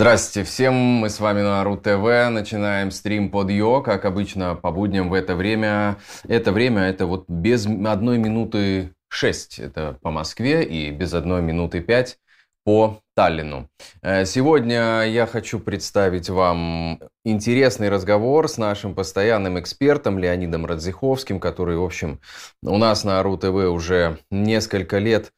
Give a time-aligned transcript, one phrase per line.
[0.00, 4.70] Здравствуйте всем, мы с вами на РУ ТВ, начинаем стрим под Йо, как обычно по
[4.70, 5.98] будням в это время.
[6.26, 11.82] Это время, это вот без одной минуты шесть, это по Москве, и без одной минуты
[11.82, 12.18] пять
[12.64, 13.68] по Таллину.
[14.00, 21.76] Э, сегодня я хочу представить вам интересный разговор с нашим постоянным экспертом Леонидом Радзиховским, который,
[21.76, 22.20] в общем,
[22.62, 25.34] у нас на РУ ТВ уже несколько лет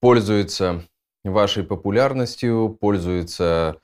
[0.00, 0.84] пользуется
[1.24, 3.80] вашей популярностью, пользуется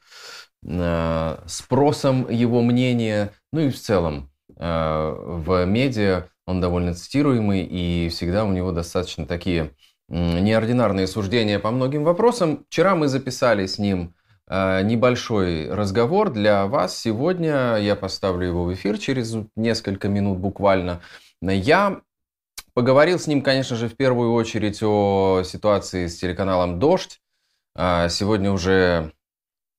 [1.47, 8.45] спросом его мнения, ну и в целом э, в медиа он довольно цитируемый, и всегда
[8.45, 9.73] у него достаточно такие
[10.09, 12.65] неординарные суждения по многим вопросам.
[12.69, 14.15] Вчера мы записали с ним
[14.49, 16.97] э, небольшой разговор для вас.
[16.99, 21.01] Сегодня я поставлю его в эфир через несколько минут буквально.
[21.43, 22.01] Я
[22.73, 27.21] поговорил с ним, конечно же, в первую очередь о ситуации с телеканалом «Дождь»,
[27.77, 29.13] сегодня уже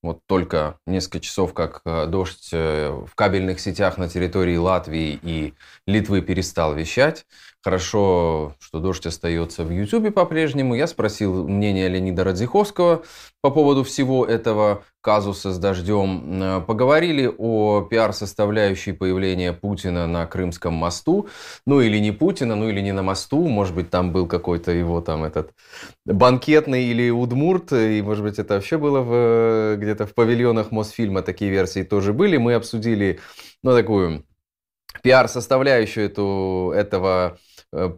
[0.06, 5.54] вот только несколько часов, как э, дождь э, в кабельных сетях на территории Латвии и
[5.88, 7.26] Литвы перестал вещать.
[7.64, 10.76] Хорошо, что дождь остается в Ютубе по-прежнему.
[10.76, 13.04] Я спросил мнение Леонида Радзиховского
[13.42, 16.42] по поводу всего этого казуса с дождем.
[16.42, 21.28] Э, поговорили о пиар-составляющей появления Путина на Крымском мосту.
[21.68, 23.48] Ну или не Путина, ну или не на мосту.
[23.48, 25.52] Может быть, там был какой-то его там этот
[26.06, 27.72] банкетный или удмурт.
[27.74, 31.22] И может быть, это вообще было в, где-то в павильонах Мосфильма.
[31.22, 32.38] Такие версии тоже были.
[32.38, 33.20] Мы обсудили,
[33.62, 34.26] ну, такую
[35.04, 37.38] пиар-составляющую эту, этого Э,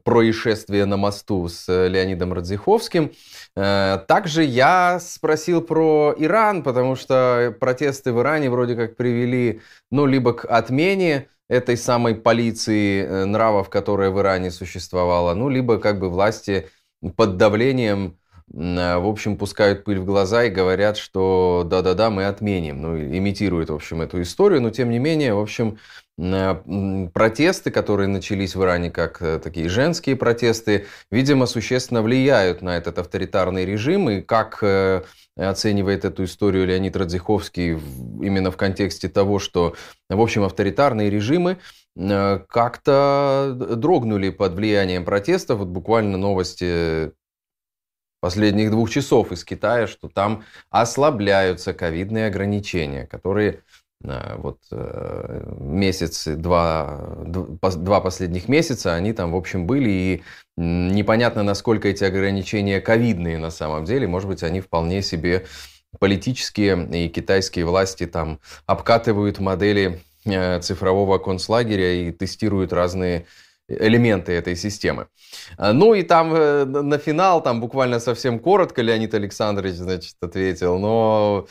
[0.04, 3.12] происшествие на мосту с э, Леонидом Радзиховским.
[3.56, 9.62] Э, также я спросил про Иран, потому что протесты в Иране вроде как привели,
[9.92, 16.00] ну, либо к отмене этой самой полиции нравов, которая в Иране существовала, ну, либо как
[16.00, 16.68] бы власти
[17.16, 18.18] под давлением
[18.50, 22.82] в общем, пускают пыль в глаза и говорят, что да-да-да, мы отменим.
[22.82, 25.78] Ну, имитируют, в общем, эту историю, но тем не менее, в общем,
[26.18, 32.98] протесты, которые начались в Иране как э, такие женские протесты, видимо, существенно влияют на этот
[32.98, 34.10] авторитарный режим.
[34.10, 35.04] И как э,
[35.36, 39.76] оценивает эту историю Леонид Радзиховский именно в контексте того, что,
[40.10, 41.60] в общем, авторитарные режимы
[41.96, 45.60] э, как-то дрогнули под влиянием протестов.
[45.60, 47.12] Вот буквально новости
[48.28, 53.62] последних двух часов из Китая, что там ослабляются ковидные ограничения, которые
[54.04, 60.24] Э, вот э, месяц, два, два последних месяца, они там, в общем, были, и
[60.56, 65.46] непонятно, насколько эти ограничения ковидные на самом деле, может быть, они вполне себе
[66.00, 73.26] политические, и китайские власти там обкатывают модели э, цифрового концлагеря и тестируют разные
[73.68, 75.08] элементы этой системы.
[75.58, 81.48] Ну и там на финал, там буквально совсем коротко Леонид Александрович, значит, ответил, но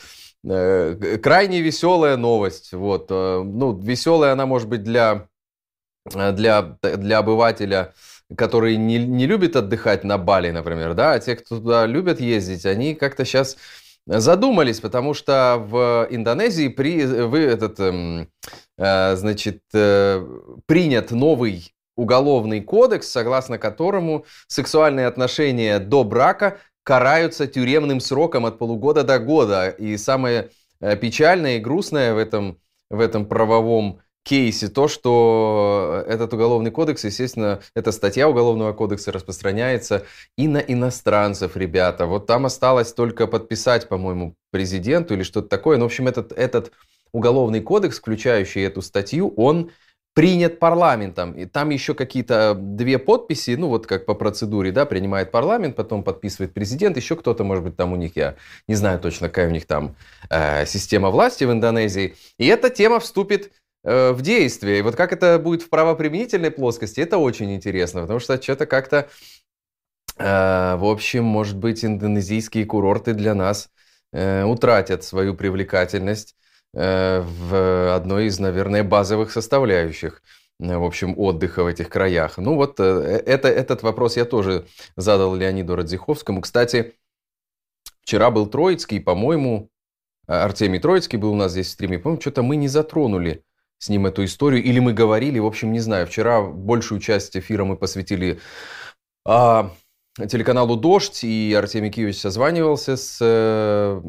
[0.49, 2.73] Э, крайне веселая новость.
[2.73, 3.07] Вот.
[3.09, 5.27] Э, ну, веселая она может быть для,
[6.13, 7.93] э, для, для обывателя,
[8.35, 12.65] который не, не любит отдыхать на Бали, например, да, а те, кто туда любят ездить,
[12.65, 13.57] они как-то сейчас
[14.05, 18.29] задумались, потому что в Индонезии при, вы, этот, эм,
[18.77, 28.57] значит, принят новый уголовный кодекс, согласно которому сексуальные отношения до брака караются тюремным сроком от
[28.57, 29.67] полугода до года.
[29.67, 32.59] И самое э, печальное и грустное в этом,
[32.89, 40.05] в этом правовом кейсе то, что этот уголовный кодекс, естественно, эта статья уголовного кодекса распространяется
[40.37, 42.05] и на иностранцев, ребята.
[42.05, 45.77] Вот там осталось только подписать, по-моему, президенту или что-то такое.
[45.77, 46.71] Но, ну, в общем, этот, этот
[47.13, 49.71] уголовный кодекс, включающий эту статью, он
[50.17, 51.33] принят парламентом.
[51.33, 56.01] И там еще какие-то две подписи, ну вот как по процедуре, да, принимает парламент, потом
[56.01, 58.33] подписывает президент, еще кто-то, может быть, там у них, я
[58.67, 59.95] не знаю точно, какая у них там
[60.31, 62.15] э, система власти в Индонезии.
[62.39, 63.51] И эта тема вступит
[63.83, 64.79] э, в действие.
[64.79, 69.09] И вот как это будет в правоприменительной плоскости, это очень интересно, потому что что-то как-то,
[70.17, 73.69] э, в общем, может быть, индонезийские курорты для нас
[74.13, 80.21] э, утратят свою привлекательность Э, в одной из, наверное, базовых составляющих
[80.59, 82.37] э, в общем, отдыха в этих краях.
[82.37, 86.41] Ну вот, э, это, этот вопрос я тоже задал Леониду Радзиховскому.
[86.41, 86.95] Кстати,
[88.01, 89.69] вчера был Троицкий, по-моему,
[90.27, 91.99] Артемий Троицкий был у нас здесь в стриме.
[91.99, 93.43] По-моему, что-то мы не затронули
[93.79, 96.05] с ним эту историю, или мы говорили, в общем, не знаю.
[96.07, 98.39] Вчера большую часть эфира мы посвятили
[99.25, 99.71] а,
[100.25, 104.01] телеканалу «Дождь», и Артемий Киевич созванивался с э,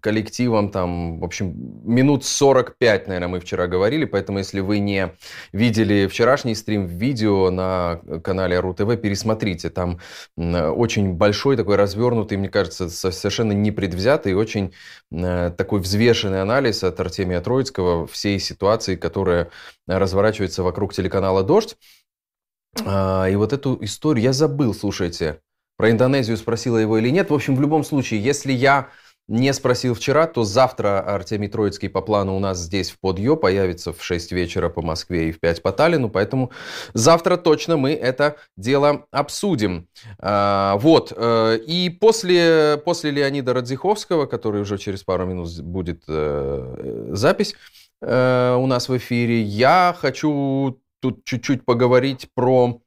[0.00, 1.54] коллективом, там, в общем,
[1.84, 5.12] минут 45, наверное, мы вчера говорили, поэтому если вы не
[5.52, 9.98] видели вчерашний стрим видео на канале РУ-ТВ, пересмотрите, там
[10.36, 14.72] очень большой такой развернутый, мне кажется, совершенно непредвзятый, очень
[15.10, 19.50] э, такой взвешенный анализ от Артемия Троицкого всей ситуации, которая
[19.88, 21.76] разворачивается вокруг телеканала «Дождь».
[22.84, 25.40] А, и вот эту историю я забыл, слушайте.
[25.76, 27.30] Про Индонезию спросила его или нет.
[27.30, 28.90] В общем, в любом случае, если я
[29.30, 33.92] не спросил вчера, то завтра Артемий Троицкий по плану у нас здесь в Подъё появится
[33.92, 36.50] в 6 вечера по Москве и в 5 по Таллину, поэтому
[36.94, 39.88] завтра точно мы это дело обсудим.
[40.18, 47.10] А, вот, э, и после, после Леонида Радзиховского, который уже через пару минут будет э,
[47.12, 47.54] запись
[48.02, 52.80] э, у нас в эфире, я хочу тут чуть-чуть поговорить про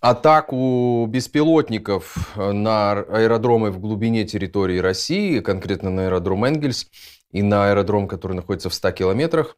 [0.00, 6.88] атаку беспилотников на аэродромы в глубине территории России, конкретно на аэродром Энгельс
[7.32, 9.56] и на аэродром, который находится в 100 километрах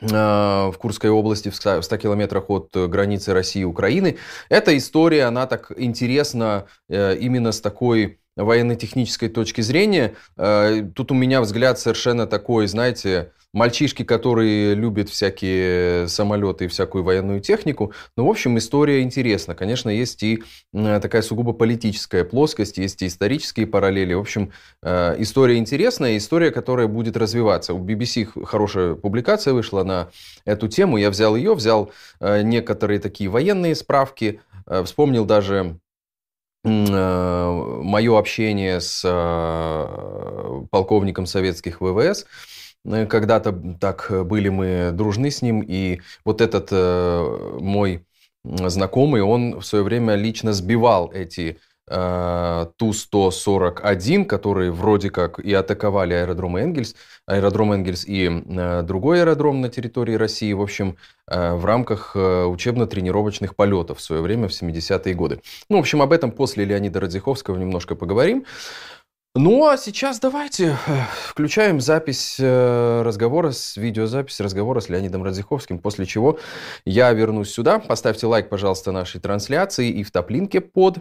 [0.00, 4.16] э, в Курской области, в 100 километрах от границы России и Украины.
[4.48, 10.14] Эта история, она так интересна э, именно с такой военно-технической точки зрения.
[10.36, 17.04] Э, тут у меня взгляд совершенно такой, знаете, мальчишки, которые любят всякие самолеты и всякую
[17.04, 17.92] военную технику.
[18.16, 19.54] Ну, в общем, история интересна.
[19.54, 24.14] Конечно, есть и такая сугубо политическая плоскость, есть и исторические параллели.
[24.14, 24.52] В общем,
[24.82, 27.74] э, история интересная, история, которая будет развиваться.
[27.74, 30.08] У BBC хорошая публикация вышла на
[30.44, 30.96] эту тему.
[30.96, 31.90] Я взял ее, взял
[32.20, 35.78] э, некоторые такие военные справки, э, вспомнил даже
[36.64, 39.00] мое общение с
[40.70, 42.26] полковником советских ВВС,
[42.84, 48.04] когда-то так были мы дружны с ним, и вот этот э, мой
[48.44, 51.58] знакомый, он в свое время лично сбивал эти
[51.90, 56.94] э, Ту-141, которые вроде как и атаковали аэродром Энгельс,
[57.26, 60.96] аэродром Энгельс и э, другой аэродром на территории России, в общем,
[61.26, 65.40] э, в рамках э, учебно-тренировочных полетов в свое время, в 70-е годы.
[65.68, 68.44] Ну, в общем, об этом после Леонида Радзиховского немножко поговорим.
[69.40, 75.78] Ну а сейчас давайте э, включаем запись э, разговора, с видеозапись разговора с Леонидом Радзиховским,
[75.78, 76.40] после чего
[76.84, 77.78] я вернусь сюда.
[77.78, 80.98] Поставьте лайк, пожалуйста, нашей трансляции, и в топлинке под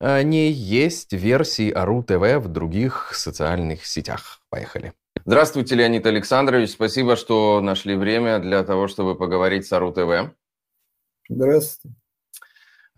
[0.00, 4.42] э, ней есть версии АРУ ТВ в других социальных сетях.
[4.50, 4.92] Поехали.
[5.24, 6.72] Здравствуйте, Леонид Александрович.
[6.72, 10.34] Спасибо, что нашли время для того, чтобы поговорить с АРУ ТВ.
[11.30, 11.97] Здравствуйте.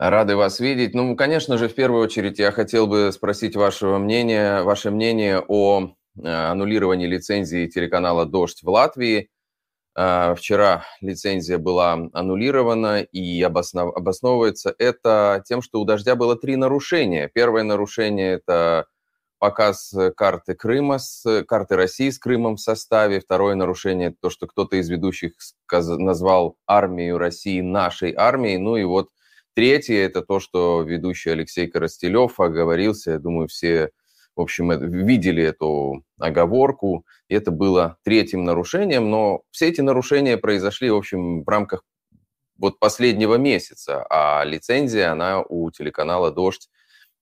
[0.00, 0.94] Рады вас видеть.
[0.94, 5.90] Ну, конечно же, в первую очередь я хотел бы спросить вашего мнения, ваше мнение о
[6.16, 9.28] э, аннулировании лицензии телеканала «Дождь» в Латвии.
[9.94, 13.94] Э, вчера лицензия была аннулирована, и обоснов...
[13.94, 17.28] обосновывается это тем, что у «Дождя» было три нарушения.
[17.34, 18.86] Первое нарушение– это
[19.38, 23.20] показ карты Крыма, с, карты России с Крымом в составе.
[23.20, 25.32] Второе нарушение– то, что кто-то из ведущих
[25.70, 28.56] назвал армию России нашей армией.
[28.56, 29.10] Ну и вот
[29.54, 33.12] Третье– это то, что ведущий Алексей Коростелев оговорился.
[33.12, 33.90] Я думаю, все,
[34.36, 34.70] в общем,
[35.06, 37.04] видели эту оговорку.
[37.28, 39.10] И это было третьим нарушением.
[39.10, 41.82] Но все эти нарушения произошли, в общем, в рамках
[42.58, 44.06] вот последнего месяца.
[44.08, 46.68] А лицензия, она у телеканала «Дождь»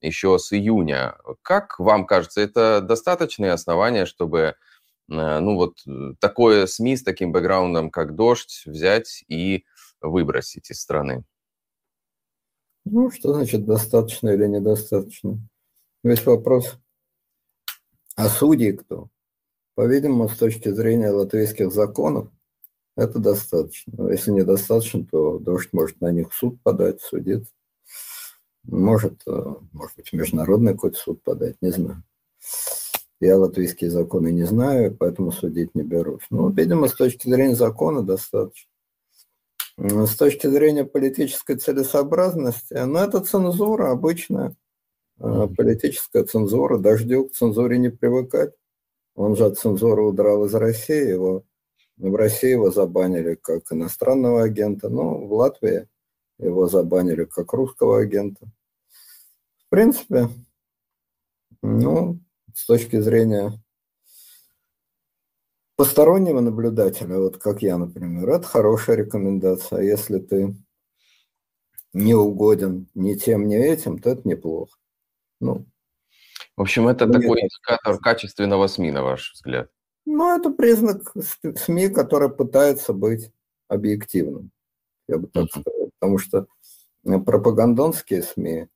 [0.00, 1.16] еще с июня.
[1.42, 4.54] Как вам кажется, это достаточные основания, чтобы э,
[5.08, 5.78] ну вот
[6.20, 9.64] такое СМИ с таким бэкграундом, как «Дождь», взять и
[10.00, 11.24] выбросить из страны?
[12.90, 15.38] Ну, что значит достаточно или недостаточно?
[16.02, 16.78] Весь вопрос,
[18.16, 19.08] а судьи кто?
[19.74, 22.28] По-видимому, с точки зрения латвийских законов,
[22.96, 23.92] это достаточно.
[23.96, 27.52] Но если недостаточно, то дождь может на них суд подать, судиться.
[28.64, 32.02] Может, э, может быть, международный какой-то суд подать, не знаю.
[33.20, 36.24] Я латвийские законы не знаю, поэтому судить не берусь.
[36.30, 38.70] Но, видимо, с точки зрения закона достаточно.
[39.80, 44.56] С точки зрения политической целесообразности, ну, это цензура обычная,
[45.20, 48.54] а, политическая цензура, дождю к цензуре не привыкать.
[49.14, 51.44] Он же от цензуры удрал из России, его,
[51.96, 55.86] в России его забанили как иностранного агента, ну, в Латвии
[56.38, 58.46] его забанили как русского агента.
[59.66, 60.28] В принципе,
[61.62, 62.18] ну,
[62.52, 63.52] с точки зрения
[65.78, 69.78] постороннего наблюдателя, вот как я, например, это хорошая рекомендация.
[69.78, 70.56] А если ты
[71.92, 74.76] не угоден ни тем, ни этим, то это неплохо.
[75.40, 75.66] Ну,
[76.56, 79.70] в общем, это такой индикатор качественного СМИ, на ваш взгляд.
[80.04, 83.30] Ну, это признак СМИ, который пытается быть
[83.68, 84.50] объективным,
[85.06, 85.60] я бы так uh-huh.
[85.60, 85.90] сказал.
[86.00, 86.46] Потому что
[87.04, 88.66] пропагандонские СМИ,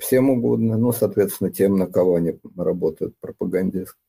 [0.00, 4.00] всем угодно, ну, соответственно, тем, на кого они работают пропагандистски.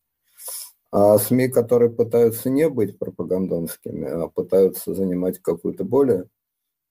[0.92, 6.28] А СМИ, которые пытаются не быть пропагандонскими, а пытаются занимать какую-то более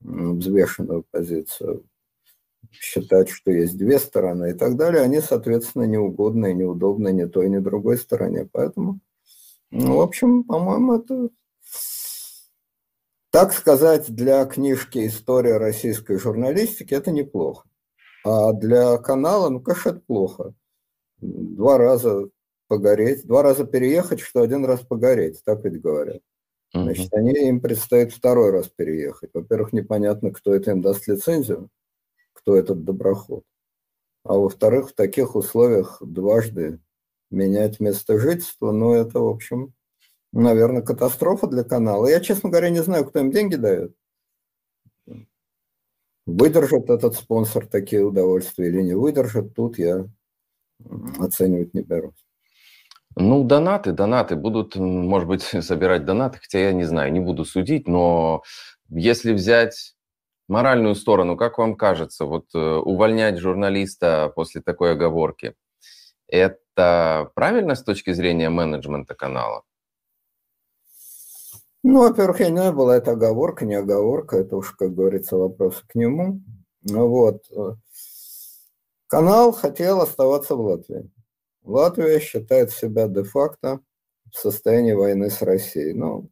[0.00, 1.84] взвешенную позицию,
[2.70, 7.50] считать, что есть две стороны и так далее, они, соответственно, неугодны и неудобны ни той,
[7.50, 8.48] ни другой стороне.
[8.50, 9.00] Поэтому,
[9.70, 11.28] ну, в общем, по-моему, это,
[13.30, 17.68] так сказать, для книжки «История российской журналистики» это неплохо.
[18.24, 20.54] А для канала, ну, конечно, это плохо.
[21.18, 22.30] Два раза
[22.70, 26.22] погореть, два раза переехать, что один раз погореть, так ведь говорят.
[26.72, 29.30] Значит, они, им предстоит второй раз переехать.
[29.34, 31.68] Во-первых, непонятно, кто это им даст лицензию,
[32.32, 33.42] кто этот доброход.
[34.22, 36.78] А во-вторых, в таких условиях дважды
[37.32, 39.74] менять место жительства, ну, это, в общем,
[40.32, 42.06] наверное, катастрофа для канала.
[42.06, 43.96] Я, честно говоря, не знаю, кто им деньги дает.
[46.24, 50.08] Выдержит этот спонсор такие удовольствия или не выдержит, тут я
[51.18, 52.29] оценивать не берусь.
[53.16, 54.36] Ну, донаты, донаты.
[54.36, 58.42] Будут, может быть, собирать донаты, хотя я не знаю, не буду судить, но
[58.88, 59.94] если взять
[60.48, 65.54] моральную сторону, как вам кажется, вот э, увольнять журналиста после такой оговорки,
[66.26, 69.62] это правильно с точки зрения менеджмента канала?
[71.82, 75.82] Ну, во-первых, я не знаю, была это оговорка, не оговорка, это уж, как говорится, вопрос
[75.86, 76.42] к нему.
[76.82, 77.42] Ну вот.
[77.50, 77.76] Э,
[79.06, 81.10] канал хотел оставаться в Латвии.
[81.62, 83.80] Латвия считает себя де-факто
[84.32, 85.92] в состоянии войны с Россией.
[85.92, 86.26] Но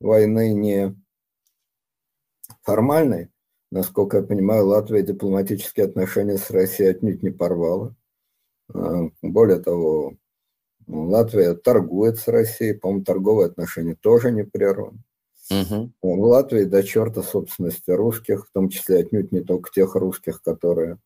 [0.00, 0.96] войны не
[2.62, 3.30] формальной.
[3.70, 7.94] Насколько я понимаю, Латвия дипломатические отношения с Россией отнюдь не порвала.
[8.72, 10.16] А, более того,
[10.86, 15.02] Латвия торгует с Россией, по-моему, торговые отношения тоже не прерваны.
[15.50, 15.92] Угу.
[16.02, 20.98] В Латвии до черта собственности русских, в том числе отнюдь не только тех русских, которые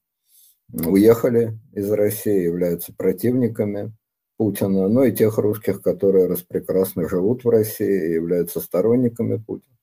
[0.72, 3.92] уехали из России, являются противниками
[4.36, 9.76] Путина, но и тех русских, которые распрекрасно живут в России и являются сторонниками Путина.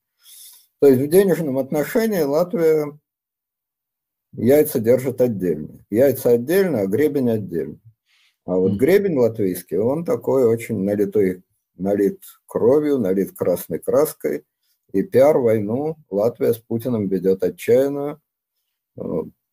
[0.80, 2.98] То есть в денежном отношении Латвия
[4.34, 5.86] яйца держит отдельно.
[5.90, 7.80] Яйца отдельно, а гребень отдельно.
[8.46, 11.44] А вот гребень латвийский, он такой очень налитой,
[11.76, 14.46] налит кровью, налит красной краской.
[14.94, 18.22] И пиар-войну Латвия с Путиным ведет отчаянную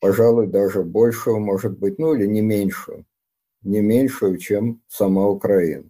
[0.04, 3.06] пожалуй, даже большую, может быть, ну или не меньшую,
[3.62, 5.88] не меньшую, чем сама Украина.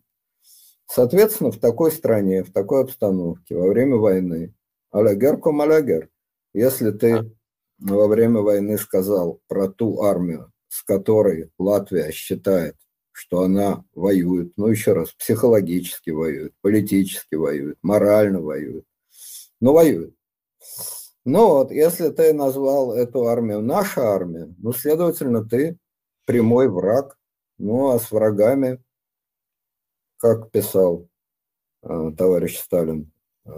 [0.86, 4.54] Соответственно, в такой стране, в такой обстановке, во время войны,
[4.92, 6.10] алягер ком алягер,
[6.52, 7.36] если ты
[7.80, 12.76] во время войны сказал про ту армию, с которой Латвия считает,
[13.10, 18.84] что она воюет, ну еще раз, психологически воюет, политически воюет, морально воюет,
[19.60, 20.14] но воюет.
[21.24, 25.78] Ну вот, если ты назвал эту армию наша армия, ну, следовательно, ты
[26.26, 27.18] прямой враг.
[27.56, 28.82] Ну, а с врагами,
[30.18, 31.08] как писал
[31.82, 33.12] э, товарищ Сталин
[33.46, 33.50] э,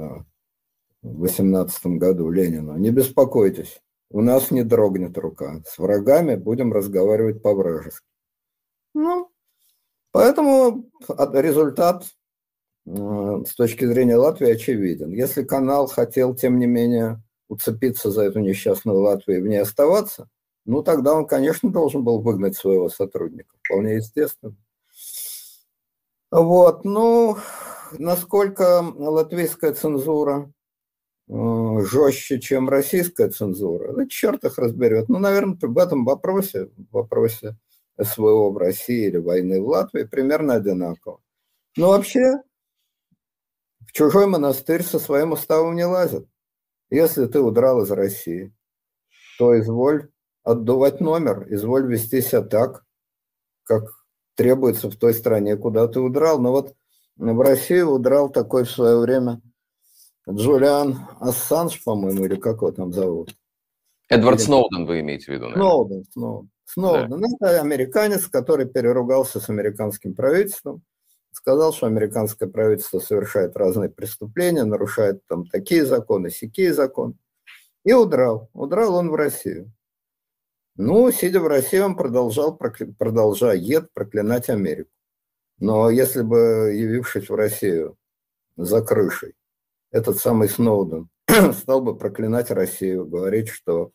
[1.02, 3.80] в 18 году Ленину, не беспокойтесь,
[4.10, 5.62] у нас не дрогнет рука.
[5.66, 8.06] С врагами будем разговаривать по-вражески.
[8.94, 9.30] Ну,
[10.12, 12.04] поэтому результат
[12.86, 12.90] э,
[13.46, 15.10] с точки зрения Латвии очевиден.
[15.10, 20.28] Если канал хотел, тем не менее, уцепиться за эту несчастную Латвию и в ней оставаться,
[20.64, 23.54] ну, тогда он, конечно, должен был выгнать своего сотрудника.
[23.62, 24.56] Вполне естественно.
[26.30, 27.38] Вот, ну,
[27.92, 30.52] насколько латвийская цензура
[31.28, 35.08] э, жестче, чем российская цензура, да черт их разберет.
[35.08, 37.56] Ну, наверное, в этом вопросе, в вопросе
[38.00, 41.20] СВО в России или войны в Латвии примерно одинаково.
[41.76, 42.42] Но вообще
[43.86, 46.26] в чужой монастырь со своим уставом не лазят.
[46.90, 48.54] Если ты удрал из России,
[49.38, 50.10] то изволь
[50.44, 52.84] отдувать номер, изволь вести себя так,
[53.64, 53.84] как
[54.36, 56.38] требуется в той стране, куда ты удрал.
[56.40, 56.74] Но вот
[57.16, 59.40] в Россию удрал такой в свое время
[60.28, 63.36] Джулиан Ассанж, по-моему, или как его там зовут?
[64.08, 64.46] Эдвард или...
[64.46, 65.62] Сноуден вы имеете в виду, наверное?
[65.62, 66.50] Сноуден, Сноуден.
[66.64, 67.10] Сноуден.
[67.10, 67.16] Да.
[67.16, 70.82] Ну, это американец, который переругался с американским правительством
[71.36, 77.14] сказал, что американское правительство совершает разные преступления, нарушает там такие законы, сякие законы,
[77.84, 78.48] и удрал.
[78.54, 79.70] Удрал он в Россию.
[80.76, 84.90] Ну, сидя в России, он продолжал, продолжает проклинать Америку.
[85.58, 87.96] Но если бы, явившись в Россию
[88.56, 89.34] за крышей,
[89.90, 91.10] этот самый Сноуден
[91.52, 93.92] стал бы проклинать Россию, говорить, что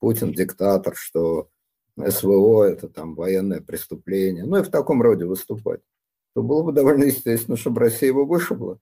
[0.00, 1.48] Путин диктатор, что
[1.96, 5.80] СВО– это там военное преступление, ну и в таком роде выступать
[6.34, 8.78] то было бы довольно естественно, чтобы Россия его вышибла.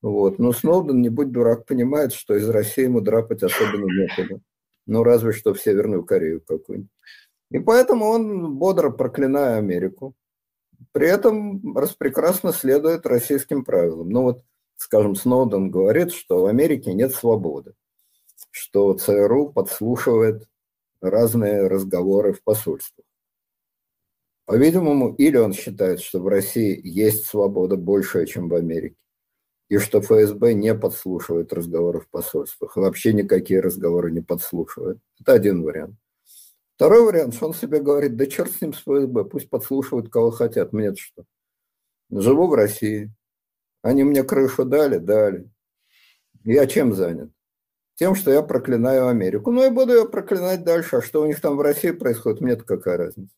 [0.00, 0.38] Вот.
[0.38, 4.40] Но Сноуден, не будь дурак, понимает, что из России ему драпать особенно некуда.
[4.86, 6.90] Ну, разве что в Северную Корею какую-нибудь.
[7.50, 10.14] И поэтому он бодро проклиная Америку.
[10.90, 14.08] При этом распрекрасно следует российским правилам.
[14.08, 14.42] Ну вот,
[14.76, 17.74] скажем, Сноуден говорит, что в Америке нет свободы,
[18.50, 20.48] что ЦРУ подслушивает
[21.00, 23.06] разные разговоры в посольствах.
[24.46, 28.96] По-видимому, или он считает, что в России есть свобода большая, чем в Америке,
[29.68, 34.98] и что ФСБ не подслушивает разговоры в посольствах, вообще никакие разговоры не подслушивает.
[35.20, 35.96] Это один вариант.
[36.74, 40.32] Второй вариант, что он себе говорит, да черт с ним с ФСБ, пусть подслушивают, кого
[40.32, 41.24] хотят, мне-то что.
[42.10, 43.12] Живу в России,
[43.82, 45.48] они мне крышу дали, дали.
[46.44, 47.30] Я чем занят?
[47.94, 49.52] Тем, что я проклинаю Америку.
[49.52, 50.96] Ну, и буду ее проклинать дальше.
[50.96, 53.32] А что у них там в России происходит, мне-то какая разница?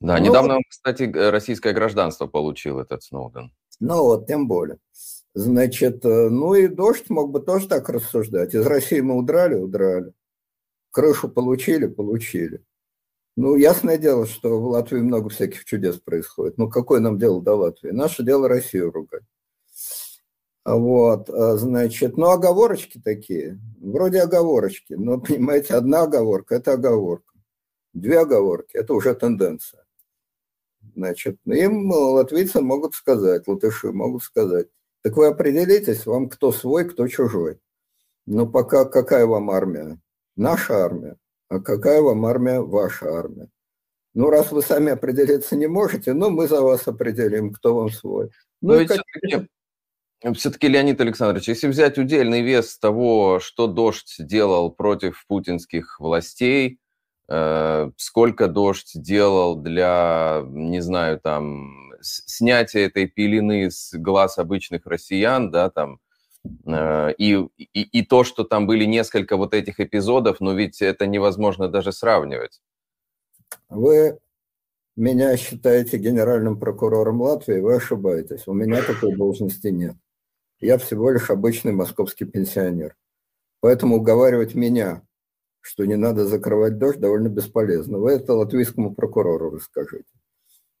[0.00, 3.52] Да, ну, недавно, кстати, российское гражданство получил этот Сноуден.
[3.80, 4.78] Ну вот, тем более.
[5.34, 8.54] Значит, э, ну и дождь мог бы тоже так рассуждать.
[8.54, 10.12] Из России мы удрали, удрали.
[10.90, 12.62] Крышу получили, получили.
[13.36, 16.56] Ну, ясное дело, что в Латвии много всяких чудес происходит.
[16.56, 17.90] Ну, какое нам дело до Латвии?
[17.90, 19.24] Наше дело Россию ругать.
[20.64, 27.34] Вот, а, значит, ну, оговорочки такие, вроде оговорочки, но, понимаете, одна оговорка– это оговорка,
[27.92, 29.85] две оговорки– это уже тенденция.
[30.96, 34.68] Значит, им латвийцы могут сказать, латыши могут сказать,
[35.02, 37.60] так вы определитесь, вам кто свой, кто чужой.
[38.24, 40.00] Но пока какая вам армия?
[40.36, 41.16] Наша армия.
[41.50, 42.60] А какая вам армия?
[42.60, 43.50] Ваша армия.
[44.14, 48.30] Ну, раз вы сами определиться не можете, ну, мы за вас определим, кто вам свой.
[48.62, 49.48] Ну, Но все-таки,
[50.32, 56.80] все-таки, Леонид Александрович, если взять удельный вес того, что Дождь делал против путинских властей,
[57.28, 65.70] сколько дождь делал для, не знаю, там, снятия этой пелены с глаз обычных россиян, да,
[65.70, 65.98] там,
[66.66, 71.06] э, и, и, и то, что там были несколько вот этих эпизодов, но ведь это
[71.06, 72.60] невозможно даже сравнивать.
[73.68, 74.18] Вы
[74.96, 78.46] меня считаете генеральным прокурором Латвии, вы ошибаетесь.
[78.46, 79.96] У меня такой должности нет.
[80.60, 82.96] Я всего лишь обычный московский пенсионер.
[83.60, 85.02] Поэтому уговаривать меня
[85.66, 87.98] что не надо закрывать дождь, довольно бесполезно.
[87.98, 90.08] Вы это латвийскому прокурору расскажите.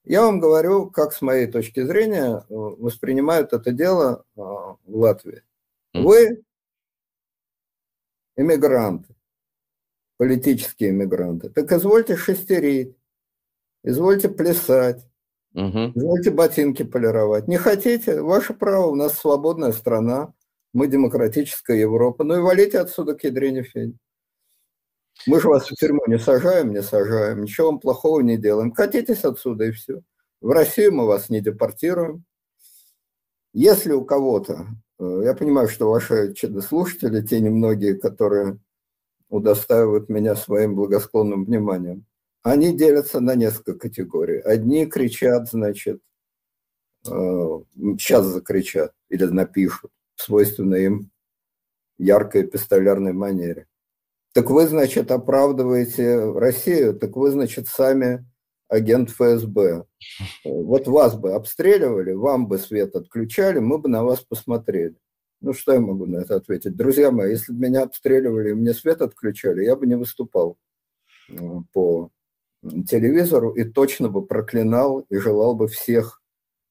[0.04, 5.42] Я вам говорю, как с моей точки зрения э, воспринимают это дело э, в Латвии.
[5.92, 6.44] Вы
[8.36, 9.16] иммигранты,
[10.16, 11.48] политические иммигранты.
[11.48, 12.96] Так извольте шестерить,
[13.82, 15.04] извольте плясать,
[15.54, 15.92] угу.
[15.96, 17.48] извольте ботинки полировать.
[17.48, 18.20] Не хотите?
[18.20, 20.32] Ваше право, у нас свободная страна,
[20.72, 22.22] мы демократическая Европа.
[22.22, 23.98] Ну и валите отсюда к ядрене фень.
[25.26, 28.72] Мы же вас в тюрьму не сажаем, не сажаем, ничего вам плохого не делаем.
[28.72, 30.02] Катитесь отсюда и все.
[30.40, 32.24] В Россию мы вас не депортируем.
[33.52, 34.66] Если у кого-то,
[34.98, 38.58] э, я понимаю, что ваши слушатели, те немногие, которые
[39.28, 42.04] удостаивают меня своим благосклонным вниманием,
[42.42, 44.38] они делятся на несколько категорий.
[44.38, 46.00] Одни кричат, значит,
[47.02, 51.10] сейчас э, закричат или напишут в свойственной им
[51.98, 53.66] яркой эпистолярной манере.
[54.36, 58.28] Так вы, значит, оправдываете Россию, так вы, значит, сами
[58.68, 59.86] агент ФСБ.
[60.44, 64.94] Вот вас бы обстреливали, вам бы свет отключали, мы бы на вас посмотрели.
[65.40, 66.76] Ну, что я могу на это ответить?
[66.76, 70.58] Друзья мои, если бы меня обстреливали и мне свет отключали, я бы не выступал
[71.30, 71.34] э,
[71.72, 72.10] по
[72.62, 76.20] телевизору и точно бы проклинал и желал бы всех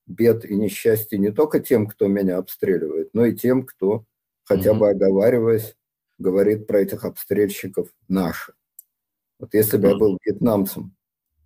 [0.06, 4.06] бед и несчастья не только тем, кто меня обстреливает, но и тем, кто,
[4.44, 5.76] хотя бы оговариваясь,
[6.18, 8.54] говорит про этих обстрельщиков наши.
[9.40, 10.96] Вот если бы я был вьетнамцем,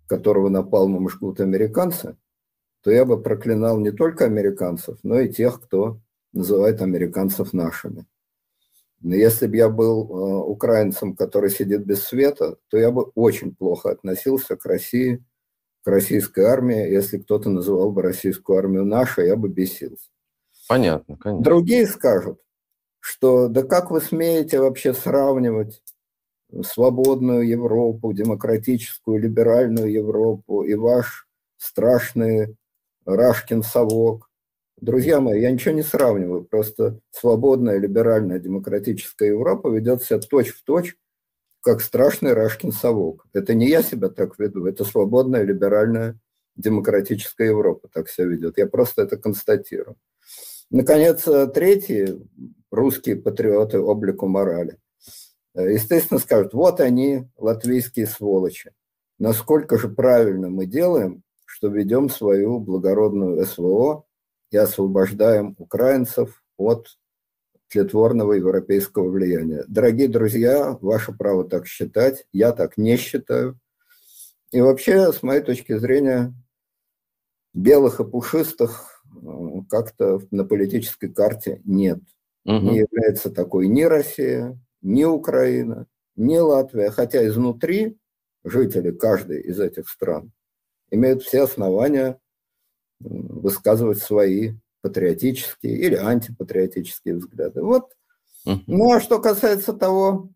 [0.06, 2.16] которого напалмом жгут американцы,
[2.82, 6.00] то я бы проклинал не только американцев, но и тех, кто
[6.32, 8.06] называет американцев нашими.
[9.02, 13.54] Но если бы я был э, украинцем, который сидит без света, то я бы очень
[13.54, 15.24] плохо относился к России,
[15.82, 16.90] к российской армии.
[16.90, 20.10] Если кто-то называл бы российскую армию нашей, я бы бесился.
[20.68, 21.42] Понятно, конечно.
[21.42, 22.40] Другие скажут,
[23.00, 25.82] что да как вы смеете вообще сравнивать
[26.62, 32.56] свободную Европу, демократическую, либеральную Европу и ваш страшный
[33.04, 34.30] Рашкин совок.
[34.80, 40.96] Друзья мои, я ничего не сравниваю, просто свободная, либеральная, демократическая Европа ведет себя точь-в-точь,
[41.62, 43.26] как страшный Рашкин совок.
[43.32, 46.18] Это не я себя так веду, это свободная, либеральная,
[46.56, 48.56] демократическая Европа так себя ведет.
[48.58, 49.96] Я просто это констатирую.
[50.70, 52.20] Наконец, третий
[52.70, 54.78] русские патриоты облику морали.
[55.54, 58.72] Э, естественно, скажут, вот они, латвийские сволочи.
[59.18, 64.04] Насколько же правильно мы делаем, что ведем свою благородную СВО
[64.50, 66.98] и освобождаем украинцев от
[67.68, 69.64] тлетворного европейского влияния.
[69.68, 73.58] Дорогие друзья, ваше право так считать, я так не считаю.
[74.50, 76.34] И вообще, с моей точки зрения,
[77.54, 78.99] белых и пушистых э,
[79.68, 82.00] как-то на политической карте нет.
[82.44, 82.54] Угу.
[82.54, 87.98] Не является такой ни Россия, ни Украина, ни Латвия, хотя изнутри
[88.44, 90.32] жители каждой из этих стран
[90.90, 92.18] имеют все основания
[93.00, 97.62] высказывать свои патриотические или антипатриотические взгляды.
[97.62, 97.94] Вот.
[98.44, 100.30] Ну, а что касается того,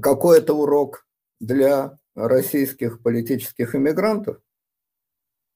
[0.00, 1.06] какой это урок
[1.40, 4.40] для российских политических иммигрантов,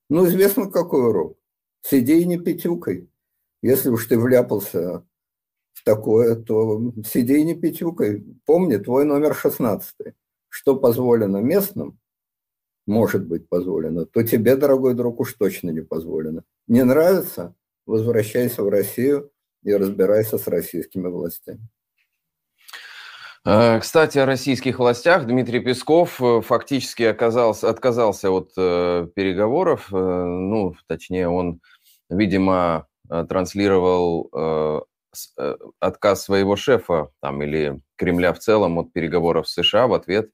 [0.09, 1.39] ну, известно, какой урок.
[1.89, 3.09] Сиди и не пятюкой.
[3.63, 5.07] Если уж ты вляпался
[5.73, 8.25] в такое, то сиди и не пятюкой.
[8.45, 9.95] Помни, твой номер 16.
[10.49, 12.01] Что позволено местным,
[12.89, 16.43] может быть позволено, то тебе, дорогой друг, уж точно не позволено.
[16.67, 17.55] Не нравится?
[17.87, 19.31] Возвращайся в Россию
[19.63, 21.69] и разбирайся с российскими властями.
[23.49, 25.25] Э, кстати, о российских властях.
[25.25, 29.87] Дмитрий Песков э, фактически оказался, отказался от э, переговоров.
[29.93, 31.61] Э, ну, точнее, он,
[32.11, 34.81] видимо, э, транслировал э,
[35.79, 40.31] отказ своего шефа там, или Кремля в целом от переговоров с США в ответ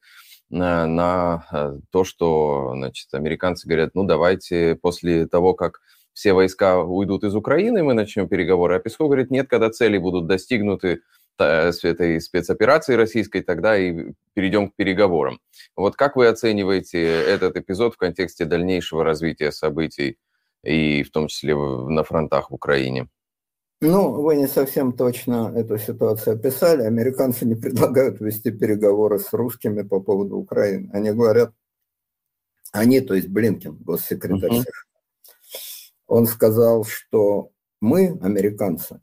[0.48, 5.80] на, на то, что значит, американцы говорят, ну давайте после того, как
[6.14, 8.76] все войска уйдут из Украины, мы начнем переговоры.
[8.76, 11.02] А Песков говорит, нет, когда цели будут достигнуты,
[11.38, 15.40] этой спецоперации российской, тогда и перейдем к переговорам.
[15.76, 20.18] Вот как вы оцениваете этот эпизод в контексте дальнейшего развития событий
[20.62, 23.08] и в том числе на фронтах в Украине?
[23.80, 26.82] Ну, вы не совсем точно эту ситуацию описали.
[26.82, 30.88] Американцы не предлагают вести переговоры с русскими по поводу Украины.
[30.92, 31.52] Они говорят,
[32.70, 34.64] они, то есть Блинкин, госсекретарь uh-huh.
[36.06, 39.00] он сказал, что мы, американцы,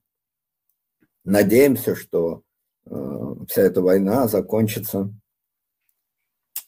[1.29, 2.41] Надеемся, что
[2.87, 5.13] э, вся эта война закончится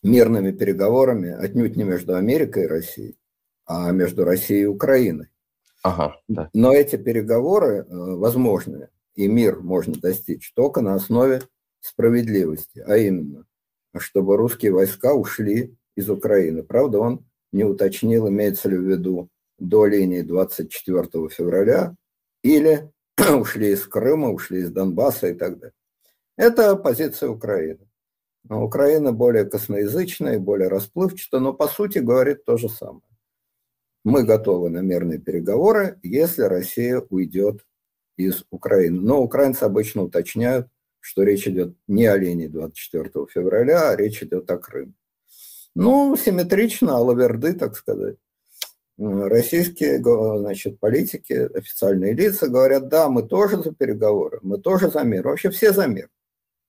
[0.04, 3.18] мирными переговорами отнюдь не между Америкой и Россией,
[3.66, 5.30] а между Россией и Украиной.
[5.82, 6.52] Ага, да.
[6.54, 11.42] Но эти переговоры э, возможны, и мир можно достичь только на основе
[11.80, 13.46] справедливости, а именно,
[13.98, 16.62] чтобы русские войска ушли из Украины.
[16.62, 21.96] Правда, он не уточнил, имеется ли в виду до линии 24 февраля
[22.44, 22.92] или
[23.40, 25.74] ушли из Крыма, ушли из Донбасса и так далее.
[26.38, 27.88] Это позиция Украины.
[28.44, 33.04] Но Украина более косноязычная, более расплывчатая, но по сути говорит то же самое.
[34.04, 37.64] Мы готовы на мирные переговоры, если Россия уйдет
[38.18, 39.00] из Украины.
[39.00, 40.68] Но украинцы обычно уточняют,
[41.00, 44.94] что речь идет не о линии 24 февраля, а речь идет о Крыме.
[45.76, 48.18] Ну, симметрично, а лаверды, так сказать
[49.02, 55.28] российские значит, политики, официальные лица говорят, да, мы тоже за переговоры, мы тоже за мир.
[55.28, 56.10] Вообще все за мир.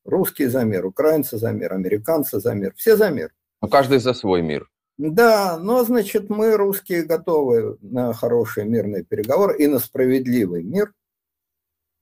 [0.04, 3.32] Русские за мир, украинцы за мир, американцы за мир, все за мир.
[3.60, 4.68] Но каждый за свой мир.
[4.98, 10.92] Да, но, значит, мы, русские, готовы на хорошие мирные переговоры и на справедливый мир.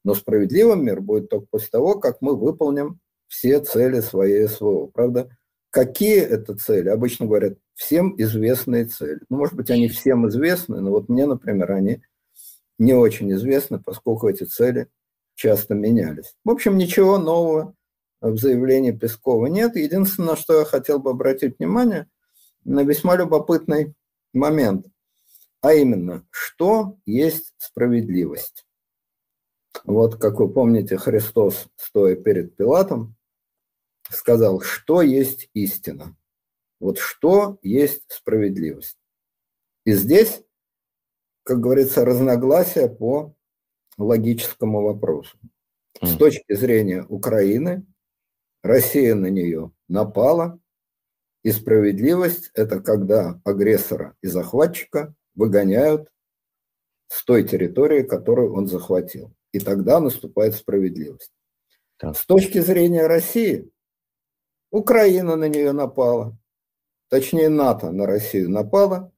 [0.05, 4.87] Но справедливый мир будет только после того, как мы выполним все цели своей СВО.
[4.87, 5.37] Правда,
[5.71, 6.89] Какие это цели?
[6.89, 9.21] Обычно говорят, всем известные цели.
[9.29, 12.03] Ну, может быть, они всем известны, но вот мне, например, они
[12.79, 14.89] не очень известны, поскольку эти цели
[15.35, 16.35] часто менялись.
[16.45, 17.75] В общем, ничего нового
[18.21, 19.77] в заявлении Пескова нет.
[19.77, 22.09] Единственное, что я хотел бы обратить внимание,
[22.65, 23.95] на весьма любопытный
[24.33, 24.87] момент,
[25.63, 28.67] а именно, что есть справедливость.
[29.85, 33.17] Вот, как вы помните, Христос, стоя перед Пилатом,
[34.11, 36.17] сказал, что есть истина.
[36.79, 38.99] Вот что есть справедливость.
[39.85, 40.43] И здесь,
[41.43, 43.35] как говорится, разногласия по
[43.99, 45.39] логическому вопросу.
[46.01, 47.87] С точки зрения Украины,
[48.63, 50.59] Россия на нее напала,
[51.43, 56.11] и справедливость– это когда агрессора и захватчика выгоняют
[57.09, 59.35] с той территории, которую он захватил.
[59.53, 61.33] И тогда наступает справедливость.
[61.97, 62.17] Так.
[62.17, 63.71] С точки зрения России,
[64.71, 66.39] Украина на нее напала,
[67.09, 69.13] точнее НАТО на Россию напала,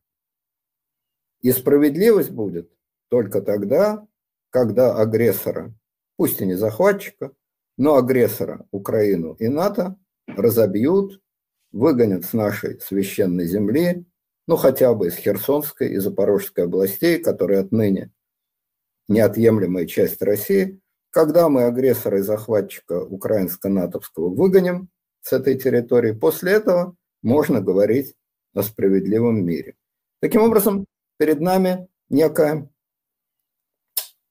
[1.40, 2.70] и справедливость будет
[3.08, 4.06] только тогда,
[4.50, 5.74] когда агрессора,
[6.16, 7.32] пусть и не захватчика,
[7.76, 11.20] но агрессора Украину и НАТО разобьют,
[11.72, 14.06] выгонят с нашей священной земли,
[14.46, 18.10] ну хотя бы из Херсонской и Запорожской областей, которые отныне
[19.08, 24.88] неотъемлемая часть России, когда мы агрессора и захватчика украинско-натовского выгоним,
[25.22, 26.12] с этой территории.
[26.12, 28.14] После этого можно говорить
[28.54, 29.76] о справедливом мире.
[30.20, 30.87] Таким образом,
[31.18, 32.70] перед нами некая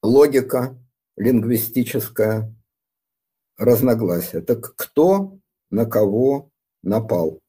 [0.04, 0.77] логика
[1.17, 2.54] лингвистическая
[3.58, 4.41] разногласия.
[4.41, 6.51] Так кто на кого
[6.84, 7.41] напал?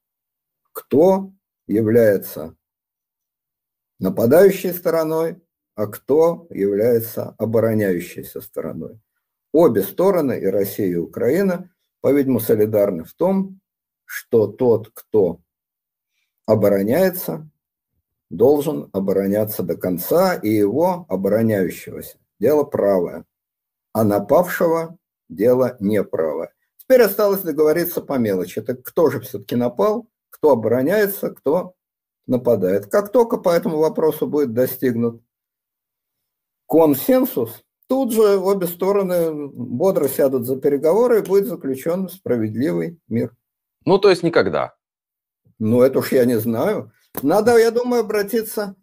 [0.72, 1.32] кто
[1.66, 2.56] является
[3.98, 5.40] нападающей стороной,
[5.74, 9.00] а кто является обороняющейся стороной.
[9.52, 11.70] Обе стороны, и Россия, и Украина,
[12.02, 13.60] по-видимому, солидарны в том,
[14.04, 15.40] что тот, кто
[16.44, 17.48] обороняется,
[18.28, 23.24] должен обороняться до конца, и его обороняющегося дело правое,
[23.92, 26.52] а напавшего дело неправое.
[26.76, 28.58] Теперь осталось договориться по мелочи.
[28.58, 31.74] Это кто же все-таки напал, кто обороняется, кто
[32.26, 32.86] нападает.
[32.86, 35.22] Как только по этому вопросу будет достигнут
[36.66, 43.36] консенсус, тут же обе стороны бодро сядут за переговоры и будет заключен справедливый мир.
[43.84, 44.74] Ну, то есть никогда.
[45.58, 46.90] Ну, это уж я не знаю.
[47.20, 48.76] Надо, я думаю, обратиться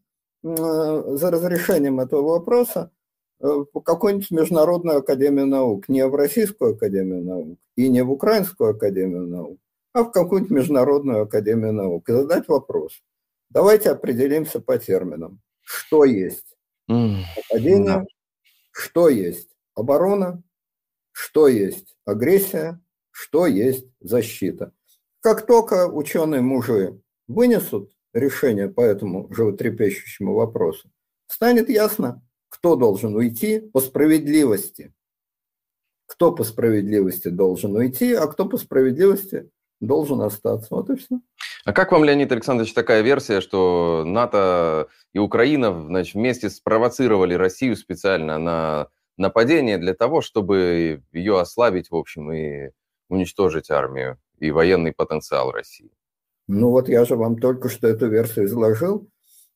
[0.43, 2.91] э, за разрешением этого вопроса
[3.39, 8.75] э, в какую-нибудь международную академию наук, не в Российскую академию наук и не в Украинскую
[8.75, 9.57] академию наук,
[9.91, 13.01] а в какую-нибудь международную академию наук и задать вопрос.
[13.49, 15.41] Давайте определимся по терминам.
[15.63, 16.45] Что есть
[16.87, 18.05] нападение,
[18.79, 20.41] что есть оборона,
[21.11, 24.73] что есть агрессия, что есть защита.
[25.19, 30.89] Как только ученые-мужи вынесут решение по этому животрепещущему вопросу,
[31.27, 34.93] станет ясно, кто должен уйти по справедливости.
[36.05, 40.67] Кто по справедливости должен уйти, а кто по справедливости должен остаться.
[40.71, 41.19] Вот и все.
[41.65, 47.75] А как вам, Леонид Александрович, такая версия, что НАТО и Украина значит, вместе спровоцировали Россию
[47.75, 48.87] специально на
[49.17, 52.71] нападение для того, чтобы ее ослабить, в общем, и
[53.09, 55.91] уничтожить армию и военный потенциал России?
[56.47, 59.07] Ну вот я же вам только что эту версию изложил.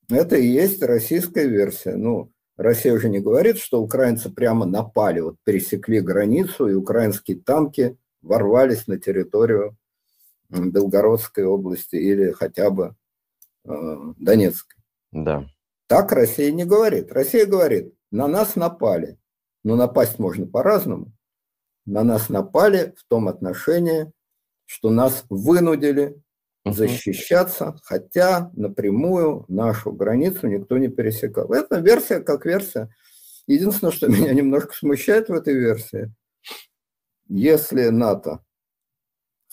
[0.10, 1.96] Это и есть российская версия.
[1.96, 7.98] Ну, Россия уже не говорит, что украинцы прямо напали, вот пересекли границу, и украинские танки
[8.22, 9.76] ворвались на территорию
[10.60, 12.96] Белгородской области или хотя бы
[13.66, 14.82] э, Донецкой.
[15.12, 15.48] Да.
[15.88, 17.12] Так Россия не говорит.
[17.12, 19.20] Россия говорит, на нас напали.
[19.64, 21.14] Но напасть можно по-разному.
[21.86, 24.12] На нас напали в том отношении,
[24.66, 26.22] что нас вынудили
[26.66, 31.52] защищаться, хотя напрямую нашу границу никто не пересекал.
[31.52, 32.94] Это версия как версия.
[33.48, 36.14] Единственное, что меня немножко смущает в этой версии,
[37.28, 38.44] если НАТО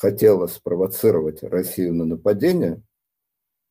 [0.01, 2.83] хотела спровоцировать Россию на нападение,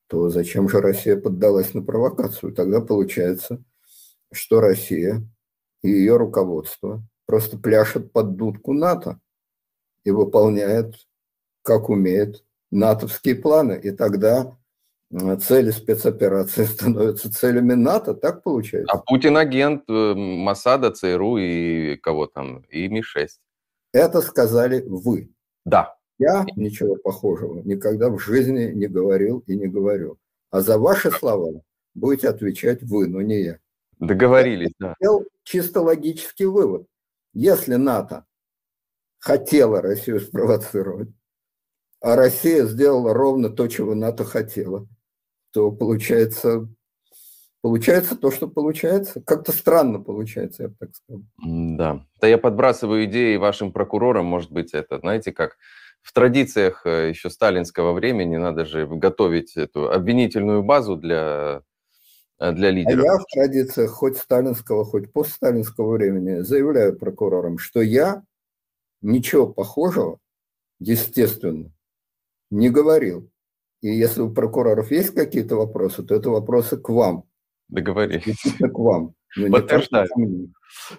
[0.07, 2.53] то зачем же Россия поддалась на провокацию?
[2.53, 3.63] Тогда получается,
[4.31, 5.23] что Россия
[5.81, 9.19] и ее руководство просто пляшет под дудку НАТО
[10.03, 10.95] и выполняет,
[11.63, 14.55] как умеет, натовские планы, и тогда
[15.41, 18.91] цели спецоперации становятся целями НАТО, так получается.
[18.93, 23.29] А Путин агент э, Масада, ЦРУ и кого там, и Ми-6.
[23.93, 25.33] Это сказали вы.
[25.65, 25.98] Да.
[26.19, 30.19] Я ничего похожего никогда в жизни не говорил и не говорю.
[30.51, 31.61] А за ваши слова
[31.93, 33.59] будете отвечать вы, но не я.
[33.99, 35.19] Договорились, я да.
[35.43, 36.87] чисто логический вывод.
[37.33, 38.25] Если НАТО
[39.17, 41.09] хотела Россию спровоцировать,
[42.01, 44.87] а Россия сделала ровно то, чего НАТО хотела,
[45.51, 46.67] то получается,
[47.61, 49.21] получается то, что получается.
[49.21, 51.23] Как-то странно получается, я бы так сказал.
[51.37, 52.05] Да.
[52.21, 55.57] Да я подбрасываю идеи вашим прокурорам, может быть, это, знаете, как
[56.01, 61.61] в традициях э, еще сталинского времени надо же готовить эту обвинительную базу для,
[62.39, 63.03] э, для лидеров.
[63.03, 68.23] А я в традициях хоть сталинского, хоть постсталинского времени заявляю прокурорам, что я
[69.01, 70.19] ничего похожего,
[70.79, 71.71] естественно,
[72.49, 73.29] не говорил.
[73.81, 77.25] И если у прокуроров есть какие-то вопросы, то это вопросы к вам.
[77.69, 78.41] Договорились.
[78.59, 79.13] К вам.
[79.47, 80.07] Подтверждаю.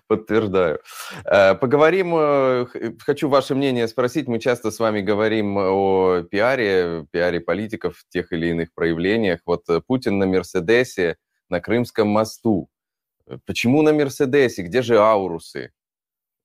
[0.06, 0.80] Подтверждаю.
[1.24, 2.66] Э, поговорим, э,
[2.98, 4.28] хочу ваше мнение спросить.
[4.28, 9.40] Мы часто с вами говорим о пиаре, пиаре политиков в тех или иных проявлениях.
[9.46, 11.16] Вот э, Путин на Мерседесе
[11.48, 12.68] на Крымском мосту.
[13.46, 14.62] Почему на Мерседесе?
[14.62, 15.72] Где же аурусы?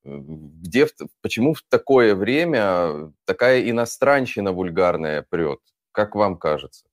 [0.04, 0.88] Где,
[1.22, 5.60] почему в такое время такая иностранщина вульгарная прет?
[5.92, 6.86] Как вам кажется?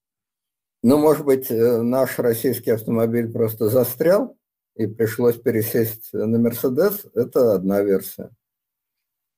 [0.83, 4.37] Ну, может быть, наш российский автомобиль просто застрял
[4.75, 7.07] и пришлось пересесть на Мерседес.
[7.15, 8.31] Это одна версия.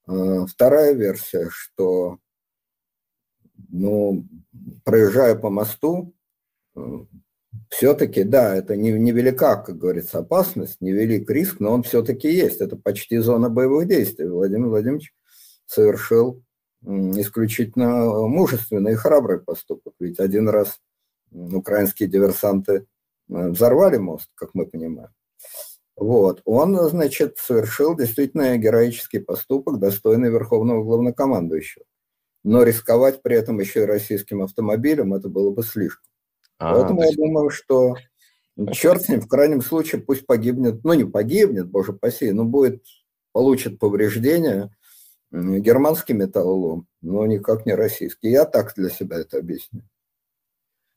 [0.06, 2.18] А, вторая версия, что
[3.68, 4.26] ну,
[4.84, 6.14] проезжая по мосту,
[7.68, 12.60] все-таки, да, это не, невелика, как говорится, опасность, невелик риск, но он все-таки есть.
[12.60, 14.26] Это почти зона боевых действий.
[14.26, 15.14] Владимир Владимирович
[15.66, 16.42] совершил
[16.82, 19.94] исключительно мужественный и храбрый поступок.
[19.98, 20.80] Ведь один раз
[21.30, 22.86] украинские диверсанты
[23.28, 25.10] э, взорвали мост, как мы понимаем.
[25.96, 26.42] Вот.
[26.44, 31.84] Он, значит, совершил действительно героический поступок, достойный верховного главнокомандующего.
[32.42, 36.04] но рисковать при этом еще и российским автомобилем, это было бы слишком.
[36.58, 37.96] А, Поэтому я думаю, что
[38.72, 42.84] черт с ним, в крайнем случае пусть погибнет, ну не погибнет, боже паси, но будет,
[43.32, 44.70] получит повреждения
[45.32, 48.30] германский металлолом, но никак не российский.
[48.30, 49.80] Я так для себя это объясню.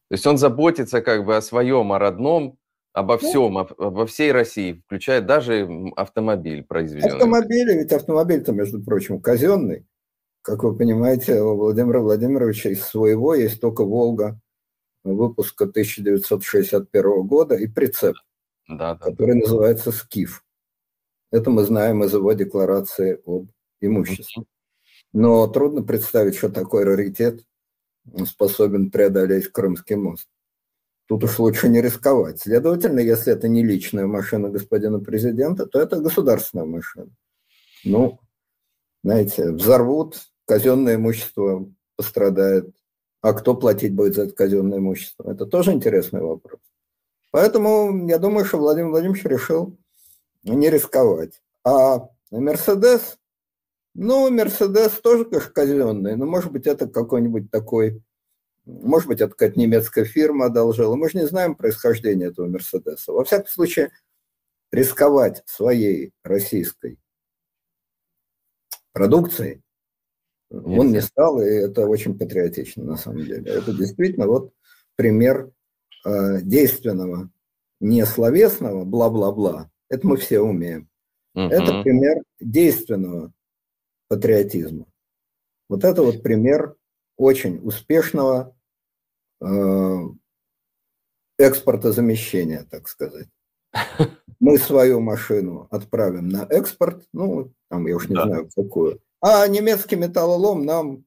[0.09, 2.57] То есть он заботится как бы о своем, о родном,
[2.97, 7.13] обо всем, обо всей России, включая даже автомобиль произведенный.
[7.13, 9.85] Автомобили, ведь автомобиль-то, между прочим, казенный.
[10.41, 14.39] Как вы понимаете, у Владимира Владимировича из своего есть только «Волга»
[15.03, 18.15] выпуска 1961 года и прицеп,
[18.67, 18.95] да, да.
[18.95, 20.43] который называется «Скиф».
[21.31, 24.43] Это мы знаем из его декларации об имуществе.
[25.13, 27.43] Но трудно представить, что такой раритет
[28.25, 30.27] способен преодолеть Крымский мост.
[31.07, 32.41] Тут уж лучше не рисковать.
[32.41, 37.09] Следовательно, если это не личная машина господина президента, то это государственная машина.
[37.85, 38.19] Ну,
[39.03, 41.65] знаете, взорвут, казенное имущество
[41.95, 42.75] пострадает.
[43.21, 45.31] А кто платить будет за это казенное имущество?
[45.31, 46.59] Это тоже интересный вопрос.
[47.31, 49.77] Поэтому я думаю, что Владимир Владимирович решил
[50.43, 51.41] не рисковать.
[51.63, 53.17] А Мерседес,
[53.93, 58.01] ну, Мерседес тоже, конечно, казенный, но, может быть, это какой-нибудь такой,
[58.67, 60.95] может быть, это какая-то немецкая фирма одолжила.
[60.95, 63.13] Мы же не знаем происхождение этого Мерседеса.
[63.13, 63.91] Во всяком случае,
[64.71, 66.99] рисковать своей российской
[68.91, 69.61] продукцией
[70.49, 70.79] Нет.
[70.79, 73.49] он не стал, и это очень патриотично на самом деле.
[73.49, 74.53] Это действительно вот
[74.95, 75.49] пример
[76.05, 77.29] э, действенного,
[77.79, 79.71] не словесного бла-бла-бла.
[79.87, 80.89] Это мы все умеем.
[81.35, 81.43] Угу.
[81.43, 83.31] Это пример действенного
[84.09, 84.87] патриотизма.
[85.69, 86.75] Вот это вот пример
[87.15, 88.56] очень успешного
[91.37, 93.27] экспорта замещения, так сказать.
[94.39, 98.23] Мы свою машину отправим на экспорт, ну, там я уж не да.
[98.23, 101.05] знаю какую, а немецкий металлолом нам,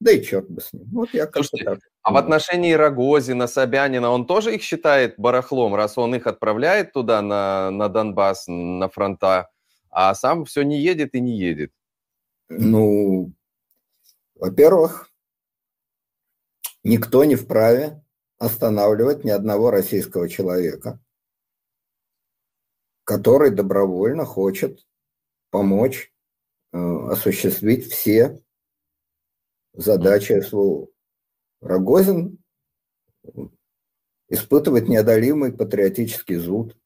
[0.00, 0.86] да и черт бы с ним.
[0.92, 1.80] Вот я как-то так.
[2.02, 7.20] А в отношении Рогозина, Собянина, он тоже их считает барахлом, раз он их отправляет туда,
[7.20, 9.50] на, на Донбасс, на фронта,
[9.90, 11.72] а сам все не едет и не едет?
[12.48, 13.32] Ну,
[14.36, 15.10] во-первых,
[16.88, 18.02] никто не вправе
[18.38, 20.98] останавливать ни одного российского человека,
[23.04, 24.86] который добровольно хочет
[25.50, 26.12] помочь
[26.72, 28.40] э, осуществить все
[29.74, 30.88] задачи СВО.
[31.60, 32.38] Рогозин
[34.28, 36.76] испытывает неодолимый патриотический зуд.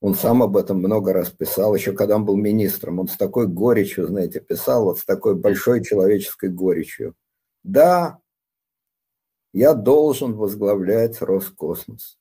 [0.00, 2.98] Он сам об этом много раз писал, еще когда он был министром.
[2.98, 7.14] Он с такой горечью, знаете, писал, вот с такой большой человеческой горечью.
[7.62, 8.20] Да,
[9.56, 12.18] я должен возглавлять Роскосмос.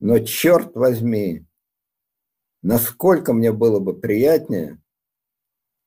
[0.00, 1.46] Но черт возьми,
[2.62, 4.80] насколько мне было бы приятнее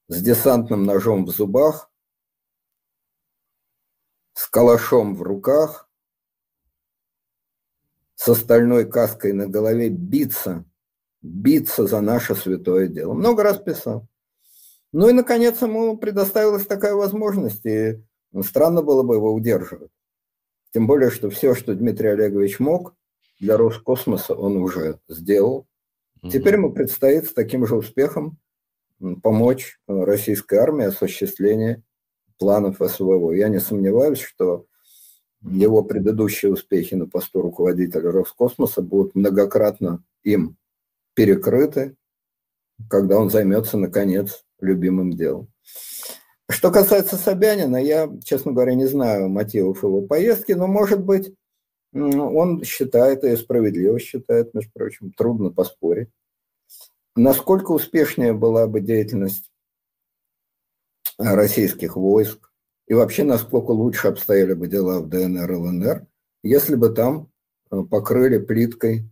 [0.08, 1.92] с десантным ножом в зубах,
[4.34, 5.90] с калашом в руках,
[8.14, 10.66] с остальной каской на голове биться–
[11.26, 13.14] биться за наше святое дело.
[13.14, 14.08] Много раз писал.
[14.92, 18.04] Ну и, наконец, ему предоставилась такая возможность, и
[18.44, 19.92] странно было бы его удерживать.
[20.76, 22.98] Тем более, что все, что Дмитрий Олегович мог
[23.40, 25.68] для Роскосмоса, он уже сделал.
[26.30, 28.38] Теперь ему предстоит с таким же успехом
[29.24, 31.82] помочь российской армии осуществлении
[32.38, 33.32] планов СВО.
[33.32, 34.66] Я не сомневаюсь, что
[35.40, 40.58] его предыдущие успехи на посту руководителя Роскосмоса будут многократно им
[41.14, 41.96] перекрыты,
[42.90, 45.48] когда он займется, наконец, любимым делом.
[46.50, 51.34] Что касается Собянина, я, честно говоря, не знаю мотивов его поездки, но, может быть,
[51.94, 56.10] он считает, и справедливо считает, между прочим, трудно поспорить,
[57.16, 59.50] насколько успешнее была бы деятельность
[61.18, 62.52] российских войск
[62.88, 66.06] и вообще насколько лучше обстояли бы дела в ДНР и ЛНР,
[66.44, 67.32] если бы там
[67.72, 69.10] э, покрыли плиткой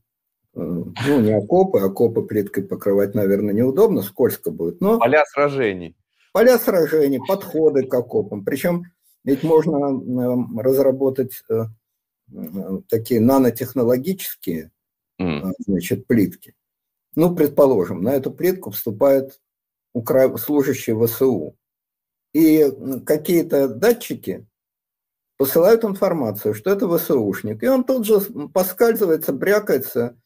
[0.55, 0.59] Э,
[1.07, 4.81] ну, не окопы, окопы плиткой покрывать, наверное, неудобно, скользко будет.
[4.81, 5.95] Но поля сражений.
[6.33, 8.43] Поля сражений, подходы к окопам.
[8.43, 8.85] Причем
[9.23, 11.65] ведь можно э, разработать э,
[12.89, 14.71] такие нанотехнологические
[15.21, 15.53] mm.
[15.59, 16.55] значит, плитки.
[17.15, 19.39] Ну, предположим, на эту плитку вступает
[20.37, 21.55] служащий ВСУ.
[22.33, 22.65] И
[23.05, 24.47] какие-то датчики
[25.37, 27.61] посылают информацию, что это ВСУшник.
[27.61, 28.19] И он тут же
[28.51, 30.19] поскальзывается, брякается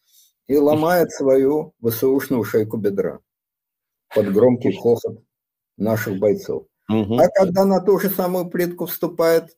[0.48, 3.20] и ломает свою ВСУшную шейку бедра
[4.16, 5.27] под громкий хохот
[5.78, 6.66] наших бойцов.
[6.90, 7.18] Угу.
[7.18, 9.58] А когда на ту же самую плитку вступает,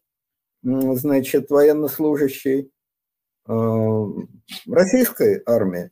[0.62, 2.72] значит, военнослужащий
[3.48, 4.06] э,
[4.68, 5.92] российской армии,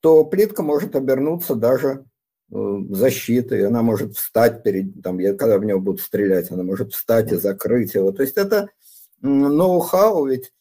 [0.00, 2.04] то плитка может обернуться даже
[2.50, 7.36] защиты, она может встать перед, там, когда в него будут стрелять, она может встать и
[7.36, 8.10] закрыть его.
[8.10, 8.70] То есть это
[9.20, 10.52] ноу-хау, ведь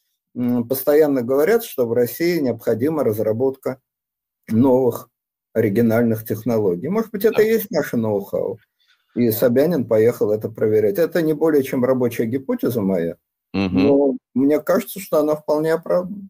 [0.68, 3.80] постоянно говорят, что в России необходима разработка
[4.50, 5.10] новых
[5.54, 6.90] оригинальных технологий.
[6.90, 8.60] Может быть, это и есть наше ноу-хау.
[9.18, 11.00] И Собянин поехал это проверять.
[11.00, 13.16] Это не более чем рабочая гипотеза моя,
[13.54, 13.70] угу.
[13.72, 16.30] но мне кажется, что она вполне оправдана.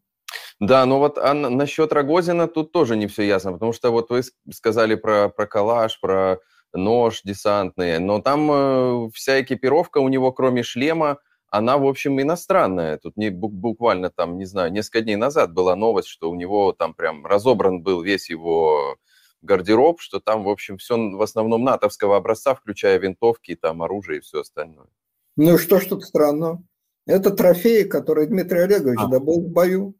[0.60, 4.22] Да, но вот а насчет Рогозина тут тоже не все ясно, потому что вот вы
[4.50, 6.38] сказали про, про калаш, про
[6.72, 11.18] нож десантный, но там э, вся экипировка у него, кроме шлема,
[11.50, 12.98] она, в общем, иностранная.
[12.98, 16.92] Тут не, буквально там, не знаю, несколько дней назад была новость, что у него там
[16.92, 18.96] прям разобран был весь его
[19.42, 24.20] гардероб, что там, в общем, все в основном натовского образца, включая винтовки, там оружие и
[24.22, 24.88] все остальное.
[25.36, 26.62] Ну что ж тут странно?
[27.06, 29.06] Это трофеи, которые Дмитрий Олегович а.
[29.06, 29.94] добыл в бою.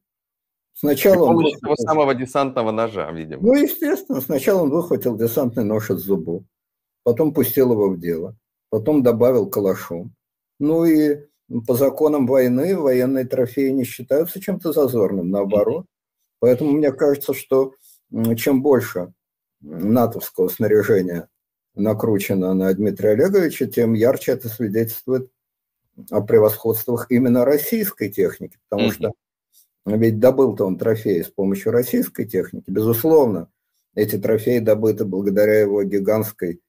[0.75, 3.43] Сначала он того самого десантного ножа, видимо.
[3.43, 6.45] Ну, естественно, сначала он выхватил десантный нож из зубов,
[7.03, 8.37] потом пустил его в дело,
[8.71, 10.15] потом добавил калашом.
[10.61, 11.27] Ну и
[11.67, 15.87] по законам войны военные трофеи не считаются чем-то зазорным, наоборот.
[16.41, 17.73] Поэтому мне кажется, что
[18.37, 19.13] чем больше
[19.61, 21.29] натовского снаряжения
[21.75, 25.31] накручено на Дмитрия Олеговича, тем ярче это свидетельствует
[26.11, 28.93] о превосходствах именно российской техники, потому mm-hmm.
[28.93, 29.13] что
[29.97, 32.71] ведь добыл-то он трофеи с помощью российской техники.
[32.71, 33.51] Безусловно,
[33.95, 36.61] эти трофеи добыты благодаря его гигантской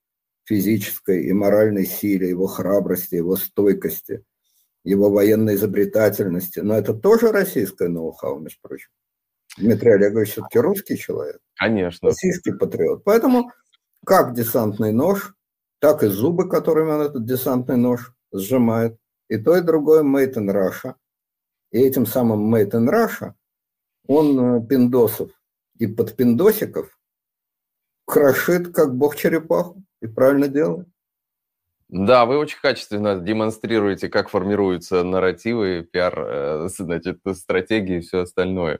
[0.46, 4.24] физической и моральной силе, его храбрости, его стойкости,
[4.84, 6.60] его военной изобретательности.
[6.60, 8.90] Но это тоже российское ноу-хау, между прочим.
[9.60, 11.39] Дмитрий Олегович все-таки русский человек.
[11.55, 12.10] Конечно.
[12.10, 13.03] Российский патриот.
[13.03, 13.51] Поэтому
[14.05, 15.36] как десантный нож,
[15.80, 18.97] так и зубы, которыми он этот десантный нож сжимает.
[19.28, 20.95] И то, и другое made in Russia–
[21.72, 23.34] и этим самым Made in Russia
[24.07, 25.32] он э, пиндосов
[25.78, 26.97] и подпиндосиков
[28.05, 30.88] крошит, как бог черепаху, и правильно делает.
[31.89, 38.80] Да, вы очень качественно демонстрируете, как формируются нарративы, пиар, э, значит, стратегии и все остальное.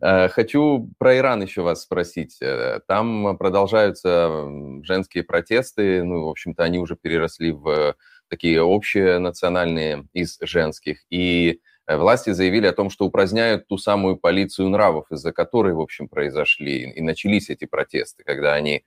[0.00, 2.38] Э, хочу про Иран еще вас спросить.
[2.86, 4.48] Там продолжаются
[4.82, 7.94] женские протесты, ну, в общем-то, они уже переросли в
[8.28, 10.98] такие общие национальные из женских.
[11.10, 15.80] И Э, власти заявили о том, что упраздняют ту самую полицию нравов, из-за которой, в
[15.80, 18.84] общем, произошли и начались эти протесты, когда они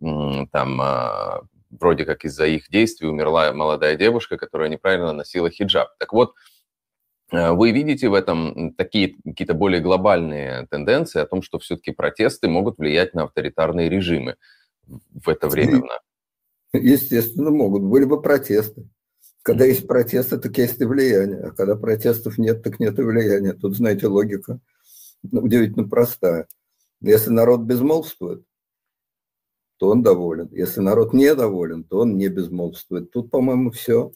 [0.00, 5.90] там а, вроде как из-за их действий умерла молодая девушка, которая неправильно носила хиджаб.
[5.98, 6.32] Так вот, э,
[7.32, 12.78] вы видите в этом такие какие-то более глобальные тенденции о том, что все-таки протесты могут
[12.78, 14.36] влиять на авторитарные режимы
[14.86, 15.82] в это время?
[16.72, 17.82] Естественно, могут.
[17.82, 18.88] Были бы протесты.
[19.42, 21.40] Когда есть протесты, так есть и влияние.
[21.40, 23.54] А когда протестов нет, так нет и влияния.
[23.54, 24.60] Тут, знаете, логика
[25.22, 26.46] удивительно простая.
[27.00, 28.44] Если народ безмолвствует,
[29.78, 30.48] то он доволен.
[30.52, 33.10] Если народ недоволен, то он не безмолвствует.
[33.10, 34.12] Тут, по-моему, все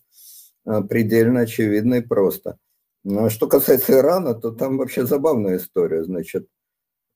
[0.65, 2.59] а, предельно очевидно и просто.
[3.09, 6.03] Ну, а что касается Ирана, то там вообще забавная история.
[6.03, 6.49] Значит,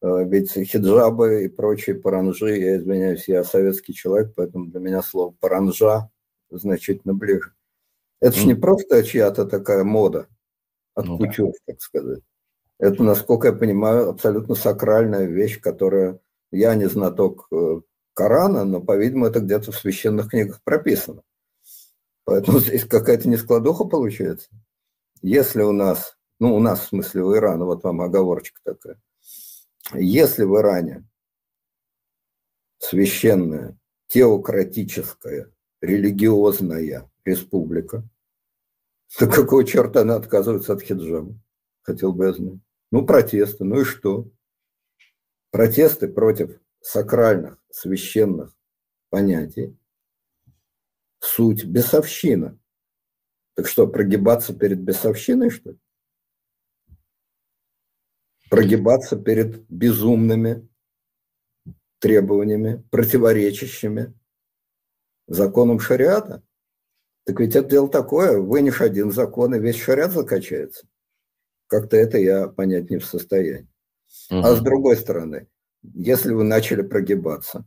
[0.00, 5.34] а, ведь хиджабы и прочие паранжи, я извиняюсь, я советский человек, поэтому для меня слово
[5.40, 6.08] паранжа
[6.48, 7.54] значительно ближе.
[8.20, 10.28] Это же не просто чья-то такая мода
[10.94, 11.72] от ну, кутюр, да.
[11.72, 12.20] так сказать.
[12.78, 16.20] Это, насколько я понимаю, абсолютно сакральная вещь, которая...
[16.52, 17.80] Я не знаток э,
[18.14, 21.22] Корана, но, по-видимому, это где-то в священных книгах прописано.
[22.24, 24.50] Поэтому здесь какая-то нескладуха получается.
[25.22, 29.00] Если у нас, ну, у нас, в смысле, у Ирана, вот вам оговорочка такая.
[29.94, 31.06] Если в Иране
[32.78, 38.02] священная, теократическая, религиозная республика.
[39.18, 41.34] Так какого черта она отказывается от хиджаба?
[41.82, 42.60] Хотел бы я знать.
[42.90, 44.28] Ну, протесты, ну и что?
[45.50, 48.54] Протесты против сакральных, священных
[49.10, 49.76] понятий.
[51.18, 52.58] Суть бесовщина.
[53.54, 55.78] Так что, прогибаться перед бесовщиной, что ли?
[58.48, 60.68] Прогибаться перед безумными
[61.98, 64.14] требованиями, противоречащими
[65.26, 66.42] законам шариата?
[67.24, 70.86] Так ведь это дело такое, вынешь один закон, и весь шарят закачается.
[71.66, 73.68] Как-то это я понять не в состоянии.
[74.30, 74.40] Угу.
[74.40, 75.48] А с другой стороны,
[75.82, 77.64] если вы начали прогибаться,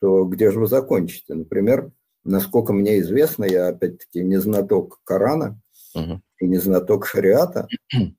[0.00, 1.34] то где же вы закончите?
[1.34, 1.90] Например,
[2.28, 5.60] насколько мне известно, я опять-таки не знаток Корана
[5.94, 6.20] угу.
[6.38, 7.68] и не знаток шариата,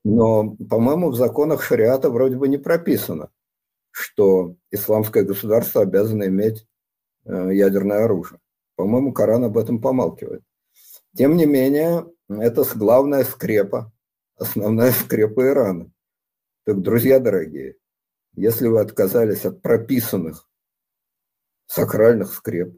[0.03, 3.29] но, по-моему, в законах шариата вроде бы не прописано,
[3.91, 6.65] что исламское государство обязано иметь
[7.25, 8.39] э, ядерное оружие.
[8.75, 10.41] По-моему, Коран об этом помалкивает.
[11.15, 13.91] Тем не менее, это главная скрепа,
[14.37, 15.91] основная скрепа Ирана.
[16.65, 17.77] Так, друзья дорогие,
[18.35, 20.47] если вы отказались от прописанных
[21.65, 22.75] сакральных скреп,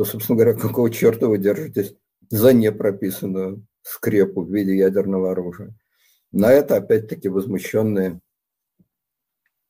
[0.00, 1.94] то, собственно говоря, какого черта вы держитесь
[2.30, 5.78] за непрописанную скрепу в виде ядерного оружия?
[6.32, 8.18] На это, опять-таки, возмущенные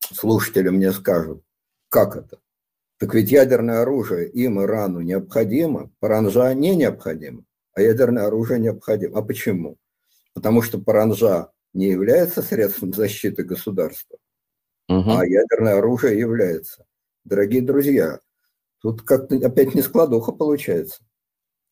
[0.01, 1.43] слушатели мне скажут,
[1.89, 2.39] как это?
[2.99, 9.19] Так ведь ядерное оружие им Ирану необходимо, паранжа не необходимо, а ядерное оружие необходимо.
[9.19, 9.79] А почему?
[10.33, 14.17] Потому что паранжа не является средством защиты государства,
[14.89, 15.11] угу.
[15.11, 16.87] а ядерное оружие является.
[17.25, 18.21] Дорогие друзья,
[18.81, 21.03] тут как-то опять не складуха получается.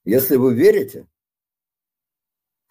[0.05, 1.07] Если вы верите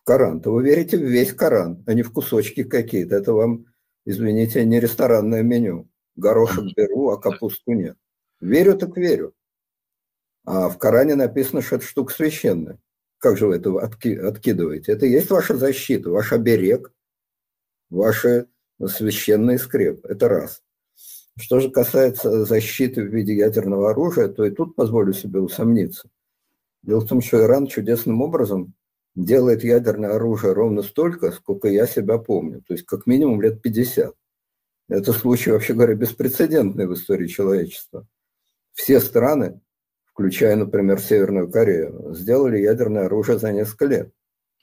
[0.02, 3.16] в Коран, то вы верите в весь Коран, а не в кусочки какие-то.
[3.16, 3.66] Это вам,
[4.06, 5.90] извините, не ресторанное меню.
[6.16, 7.98] Горошек беру, а капусту нет.
[8.40, 9.36] Верю так верю.
[10.46, 12.80] А в Коране написано, что это штука священная.
[13.20, 14.92] Как же вы это откидываете?
[14.94, 16.94] Это есть ваша защита, ваш оберег,
[17.90, 18.48] ваши
[18.86, 20.06] священные скреп.
[20.06, 20.64] Это раз.
[21.38, 26.10] Что же касается защиты в виде ядерного оружия, то и тут позволю себе усомниться.
[26.82, 28.74] Дело в том, что Иран чудесным образом
[29.16, 34.14] делает ядерное оружие ровно столько, сколько я себя помню, то есть как минимум лет 50.
[34.90, 38.08] Это случай, вообще говоря, беспрецедентный в истории человечества.
[38.74, 39.60] Все страны,
[40.06, 44.12] включая, например, Северную Корею, сделали ядерное оружие за несколько лет.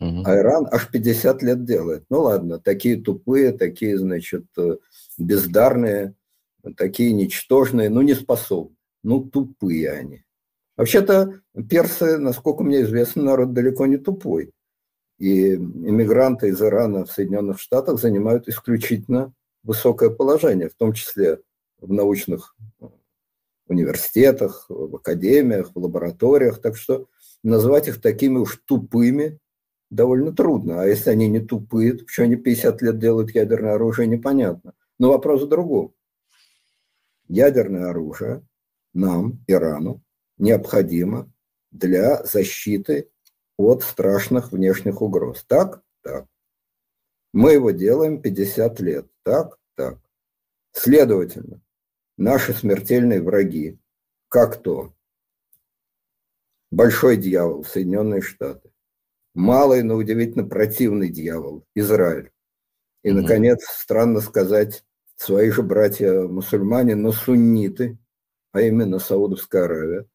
[0.00, 0.22] Угу.
[0.24, 2.04] А Иран аж 50 лет делает.
[2.08, 4.76] Ну ладно, такие тупые, такие, значит, э,
[5.18, 6.14] бездарные,
[6.72, 8.76] такие ничтожные, ну не способны.
[9.02, 10.24] Ну тупые они.
[10.76, 14.52] Вообще-то персы, насколько мне известно, народ далеко не тупой.
[15.18, 21.38] И иммигранты из Ирана в Соединенных Штатах занимают исключительно высокое положение, в том числе
[21.80, 22.56] в научных
[23.68, 26.60] университетах, в академиях, в лабораториях.
[26.60, 27.06] Так что
[27.42, 29.38] назвать их такими уж тупыми
[29.90, 30.82] довольно трудно.
[30.82, 34.74] А если они не тупые, то почему они 50 лет делают ядерное оружие, непонятно.
[34.98, 35.93] Но вопрос в другом.
[37.28, 38.46] Ядерное оружие
[38.92, 40.02] нам, Ирану,
[40.38, 41.30] необходимо
[41.70, 43.10] для защиты
[43.56, 45.44] от страшных внешних угроз.
[45.44, 45.82] Так?
[46.02, 46.26] Так.
[47.32, 49.06] Мы его делаем 50 лет.
[49.22, 49.58] Так?
[49.74, 49.98] Так.
[50.72, 51.60] Следовательно,
[52.16, 53.78] наши смертельные враги,
[54.28, 54.92] как то
[56.70, 58.70] большой дьявол, Соединенные Штаты,
[59.34, 62.32] малый, но удивительно противный дьявол, Израиль.
[63.02, 64.84] И, наконец, странно сказать,
[65.16, 67.98] свои же братья-мусульмане, но сунниты,
[68.52, 70.06] а именно Саудовская Аравия.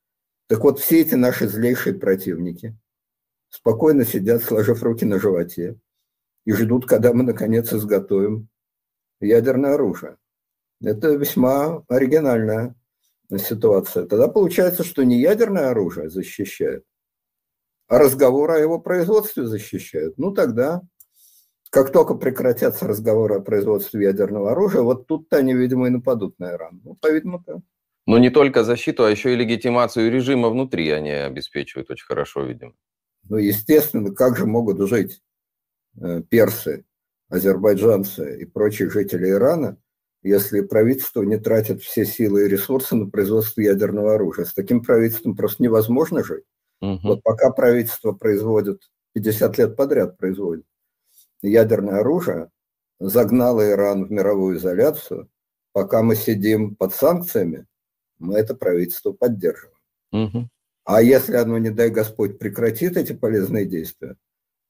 [0.47, 2.77] Так вот, все эти наши злейшие противники
[3.49, 5.79] спокойно сидят, сложив руки на животе,
[6.45, 8.47] и ждут, когда мы, наконец, изготовим
[9.19, 10.17] ядерное оружие.
[10.81, 12.75] Это весьма оригинальная
[13.37, 14.05] ситуация.
[14.05, 16.85] Тогда получается, что не ядерное оружие защищает,
[17.87, 20.17] а разговоры о его производстве защищают.
[20.17, 20.81] Ну тогда,
[21.69, 26.53] как только прекратятся разговоры о производстве ядерного оружия, вот тут-то они, видимо, и нападут на
[26.53, 26.81] Иран.
[26.83, 27.57] Ну, по-видимому, так.
[28.07, 32.73] Но не только защиту, а еще и легитимацию режима внутри они обеспечивают очень хорошо, видимо.
[33.27, 35.21] Ну, естественно, как же могут жить
[36.01, 36.85] э, персы,
[37.29, 39.77] азербайджанцы и прочие жители Ирана–
[40.21, 44.45] если правительство не тратит все силы и ресурсы на производство ядерного оружия.
[44.45, 46.43] С таким правительством просто невозможно жить.
[46.81, 46.99] Угу.
[47.03, 48.81] Вот пока правительство производит,
[49.13, 50.65] 50 лет подряд производит
[51.41, 52.49] ядерное оружие,
[52.99, 55.29] загнало Иран в мировую изоляцию,
[55.73, 57.65] пока мы сидим под санкциями,
[58.17, 59.77] мы это правительство поддерживаем.
[60.11, 60.49] Угу.
[60.85, 64.15] А если оно, не дай Господь, прекратит эти полезные действия,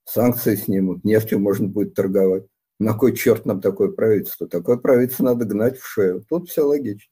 [0.05, 2.43] санкции снимут, нефтью можно будет торговать,
[2.79, 4.47] на кой черт нам такое правительство?
[4.47, 6.23] Такое правительство надо гнать в шею.
[6.29, 7.11] Тут все логично.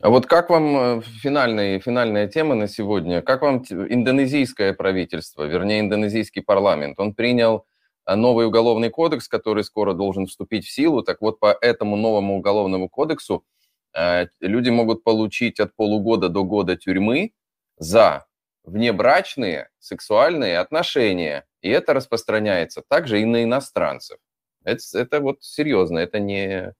[0.00, 3.22] А вот как вам э, финальная, финальная тема на сегодня?
[3.22, 6.98] Как вам индонезийское правительство, вернее, индонезийский парламент?
[6.98, 7.66] Он принял
[8.06, 11.02] новый уголовный кодекс, который скоро должен вступить в силу.
[11.02, 13.44] Так вот, по этому новому уголовному кодексу
[13.96, 17.32] э, люди могут получить от полугода до года тюрьмы
[17.78, 18.26] за
[18.64, 21.46] внебрачные сексуальные отношения.
[21.60, 24.18] И это распространяется также и на иностранцев.
[24.64, 26.74] Это, это вот серьезно, это не...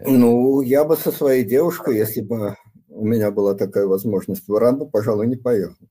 [0.00, 2.56] Ну, я бы со своей девушкой, если бы
[2.88, 5.86] у меня была такая возможность, в Иран бы, пожалуй, не поехал.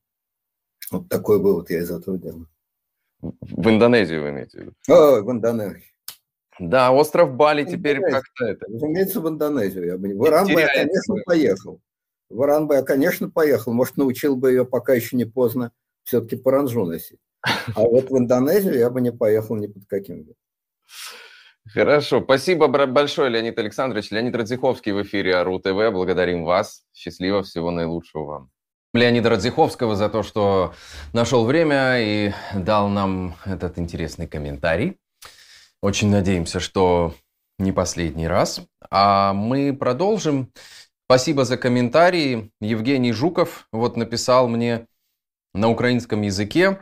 [0.92, 2.48] Вот такой вывод я из этого делаю.
[3.22, 4.74] В Индонезию вы имеете в виду?
[4.89, 5.82] О, в Индонезию.
[6.59, 8.65] Да, остров Бали теперь как-то это...
[8.68, 9.86] Разумеется, в Индонезию.
[9.86, 10.07] Я бы...
[10.09, 11.80] В Иран бы я, конечно, поехал.
[12.30, 13.74] В Иран бы я, конечно, поехал.
[13.74, 15.72] Может, научил бы ее, пока еще не поздно,
[16.03, 17.20] все-таки паранжу носить.
[17.76, 20.36] А вот в Индонезию я бы не поехал ни под каким видом.
[21.65, 22.22] Хорошо.
[22.22, 24.11] Спасибо большое, Леонид Александрович.
[24.11, 25.91] Леонид Радзиховский в эфире АРУ ТВ.
[25.91, 26.86] Благодарим вас.
[26.93, 28.51] Счастливо, всего наилучшего вам.
[28.98, 30.74] Леонида Радзиховского за то, что
[31.14, 34.98] нашел время и дал нам этот интересный комментарий.
[35.82, 37.14] Очень надеемся, что
[37.60, 38.62] не последний раз.
[38.89, 40.52] А мы продолжим.
[41.06, 42.52] Спасибо за комментарии.
[42.60, 44.88] Евгений Жуков вот написал мне
[45.54, 46.82] на украинском языке.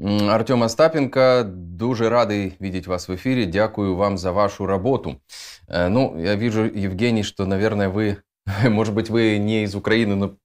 [0.00, 3.46] Артем Остапенко, дуже радий видеть вас в эфире.
[3.46, 5.20] Дякую вам за вашу работу.
[5.68, 8.22] Э, ну, я вижу, Евгений, что, наверное, вы,
[8.68, 10.36] может быть, вы не из Украины, но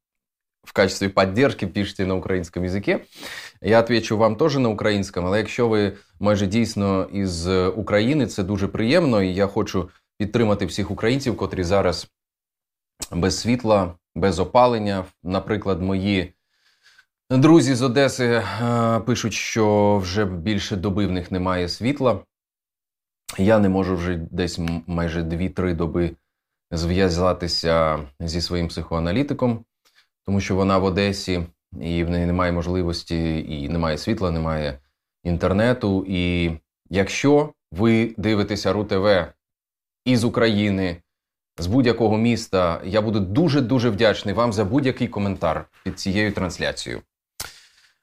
[0.70, 3.00] в качестве поддержки пишете на українському язике.
[3.62, 8.68] Я отвечу вам теж на українському, але якщо ви майже дійсно із України, це дуже
[8.68, 12.08] приємно, і я хочу підтримати всіх українців, котрі зараз
[13.12, 15.06] без світла, без опалення.
[15.24, 16.34] Наприклад, мої
[17.30, 22.20] друзі з Одеси е, пишуть, що вже більше доби в них немає світла.
[23.38, 26.16] Я не можу вже десь майже 2-3 доби
[26.72, 29.66] зв'язатися зі своїм психоаналітиком,
[30.30, 31.42] тому що вона в Одесі
[31.82, 34.80] і в неї немає можливості, і немає світла, немає
[35.24, 36.06] інтернету.
[36.08, 36.52] І
[36.90, 39.26] якщо ви дивитеся РУ-ТВ
[40.06, 40.98] із України,
[41.58, 42.82] з будь-якого міста.
[42.86, 47.02] Я буду дуже-дуже вдячний вам за будь-який коментар під цією трансляцією.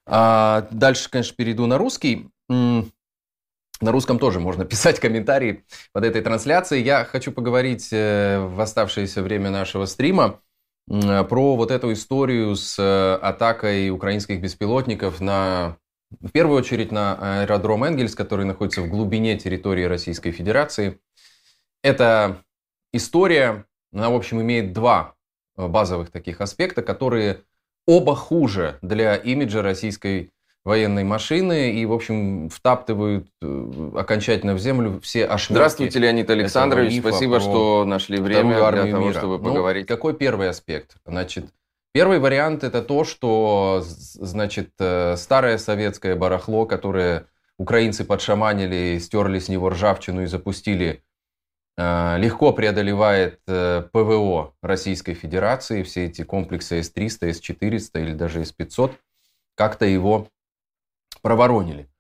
[0.07, 2.27] А дальше, конечно, перейду на русский.
[2.49, 6.85] На русском тоже можно писать комментарии под этой трансляцией.
[6.85, 10.41] Я хочу поговорить э, в оставшееся время нашего стрима
[10.89, 15.78] про вот эту историю с э, атакой украинских беспилотников на,
[16.20, 21.01] в первую очередь, на аэродром Энгельс, который находится в глубине территории Российской Федерации.
[21.82, 22.43] Это
[22.93, 25.14] история, она, в общем, имеет два
[25.57, 27.43] э, базовых таких аспекта, которые
[27.87, 30.30] оба хуже для имиджа российской
[30.67, 35.53] военной машины и, в общем, втаптывают э, окончательно в землю все ошметки.
[35.53, 36.99] Здравствуйте, Леонид Александрович.
[36.99, 39.19] Спасибо, что нашли время для того, мира.
[39.19, 39.89] чтобы ну, поговорить.
[39.89, 40.97] Ну, какой первый аспект?
[41.07, 41.47] Значит,
[41.93, 47.27] первый вариант это то, что, значит, э, старое советское барахло, которое
[47.59, 51.01] украинцы подшаманили, стерли с него ржавчину и запустили
[51.79, 58.93] Э, легко преодолевает ПВО Российской Федерации, все эти комплексы С-300, С-400 или даже С-500,
[59.55, 60.27] как-то его
[61.27, 61.91] проворонили.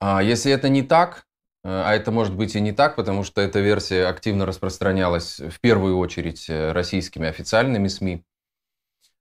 [0.00, 1.26] А если это не так,
[1.62, 5.60] э, а это может быть и не так, потому что эта версия активно распространялась в
[5.60, 8.24] первую очередь российскими официальными СМИ.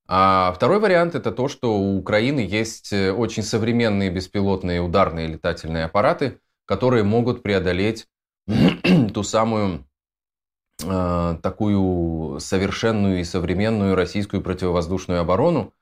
[0.08, 6.40] А второй вариант это то, что у Украины есть очень современные беспилотные ударные летательные аппараты,
[6.66, 8.08] которые могут преодолеть
[9.14, 9.86] ту самую
[10.84, 15.76] э, такую совершенную и современную российскую противовоздушную оборону.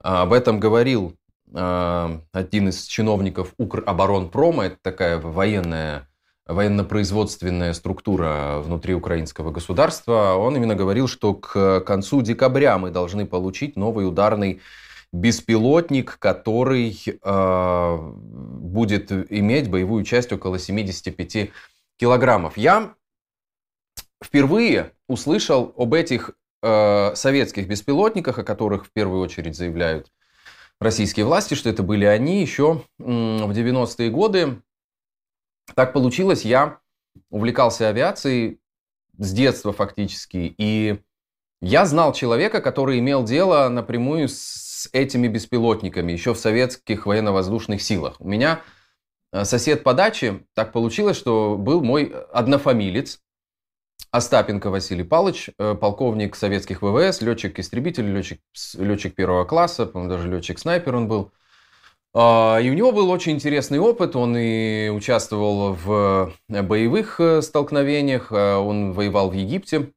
[0.00, 6.08] А, об этом говорил э, один из чиновников Укроборонпрома, это такая военная
[6.46, 13.76] военно-производственная структура внутри украинского государства, он именно говорил, что к концу декабря мы должны получить
[13.76, 14.60] новый ударный
[15.14, 21.50] беспилотник, который э, будет иметь боевую часть около 75
[21.96, 22.56] килограммов.
[22.56, 22.94] Я
[24.22, 26.32] впервые услышал об этих
[26.62, 30.10] э, советских беспилотниках, о которых в первую очередь заявляют
[30.80, 34.62] российские власти, что это были они еще э, в 90-е годы.
[35.74, 36.78] Так получилось, я
[37.30, 38.60] увлекался авиацией
[39.18, 41.00] с детства фактически, и
[41.60, 48.20] я знал человека, который имел дело напрямую с этими беспилотниками еще в советских военно-воздушных силах.
[48.20, 48.62] У меня
[49.34, 53.20] Э, сосед по даче, так получилось, что был мой однофамилец,
[54.14, 58.40] Остапенко Василий Павлович, э, полковник советских ВВС, летчик-истребитель, летчик,
[58.78, 61.32] летчик первого класса, по-моему, даже летчик-снайпер он был.
[62.14, 68.30] А, и у него был очень интересный опыт, он и участвовал в боевых э, столкновениях,
[68.30, 69.90] он воевал в Египте,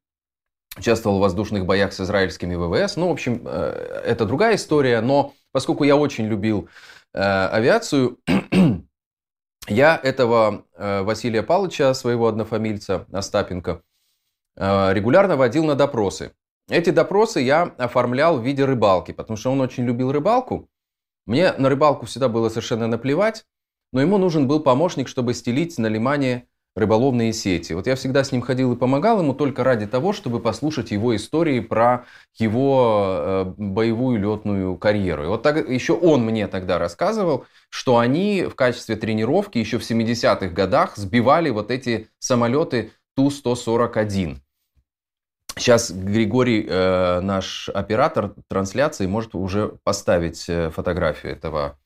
[0.76, 2.96] участвовал в воздушных боях с израильскими ВВС.
[2.96, 6.68] Ну, в общем, это другая история, но поскольку я очень любил
[7.14, 8.18] авиацию,
[9.68, 13.87] Я этого э, Василия Павловича, своего однофамильца Остапенко, э,
[14.58, 16.32] регулярно водил на допросы.
[16.68, 20.68] Эти допросы я оформлял в виде рыбалки, потому что он очень любил рыбалку.
[21.26, 23.44] Мне на рыбалку всегда было совершенно наплевать,
[23.92, 27.72] но ему нужен был помощник, чтобы стелить на лимане рыболовные сети.
[27.72, 31.14] Вот я всегда с ним ходил и помогал ему только ради того, чтобы послушать его
[31.16, 32.04] истории про
[32.38, 35.24] его э, боевую летную карьеру.
[35.24, 39.90] И вот так, еще он мне тогда рассказывал, что они в качестве тренировки еще в
[39.90, 44.36] 70-х годах сбивали вот эти самолеты Ту-141.
[45.58, 51.78] Сейчас Григорий, э, наш оператор трансляции, может уже поставить э, фотографию этого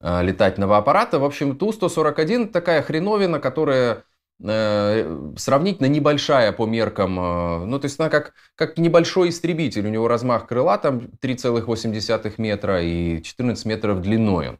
[0.00, 1.18] э, летательного аппарата.
[1.18, 4.04] В общем, Ту-141 такая хреновина, которая
[4.42, 9.90] э, сравнительно небольшая по меркам, э, ну, то есть она как, как небольшой истребитель, у
[9.90, 14.58] него размах крыла там 3,8 метра и 14 метров длиной.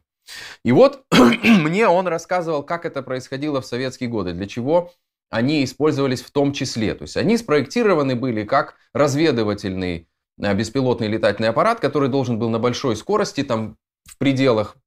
[0.63, 4.91] И вот мне он рассказывал, как это происходило в советские годы, для чего
[5.29, 6.93] они использовались в том числе.
[6.93, 10.07] То есть они спроектированы были как разведывательный
[10.41, 14.77] э, беспилотный летательный аппарат, который должен был на большой скорости, там в пределах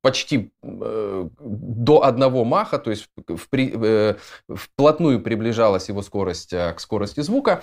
[0.00, 4.16] почти э, до одного маха, то есть в, э,
[4.48, 7.62] вплотную приближалась его скорость э, к скорости звука,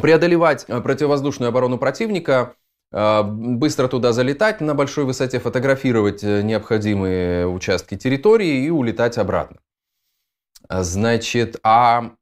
[0.00, 2.54] преодолевать э, противовоздушную оборону противника,
[2.92, 9.58] э, быстро туда залетать на большой высоте, фотографировать необходимые участки территории и улетать обратно.
[10.70, 12.12] Значит, а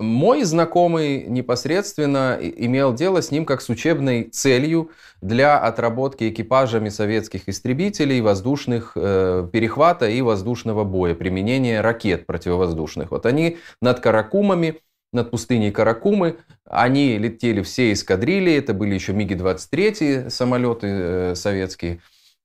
[0.00, 7.50] мой знакомый непосредственно имел дело с ним как с учебной целью для отработки экипажами советских
[7.50, 13.10] истребителей воздушных э, перехвата и воздушного боя, применения ракет противовоздушных.
[13.10, 14.80] Вот они над Каракумами,
[15.12, 22.00] над пустыней Каракумы, они летели все эскадрильи, это были еще МиГи-23 самолеты э, советские,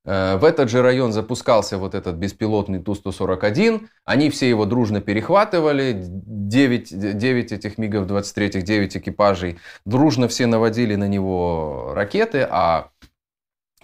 [0.06, 3.88] в этот же район запускался вот этот беспилотный Ту-141.
[4.04, 5.96] Они все его дружно перехватывали.
[5.98, 9.58] 9, 9 этих МиГов-23, 9 экипажей.
[9.84, 12.48] Дружно все наводили на него ракеты.
[12.50, 12.92] А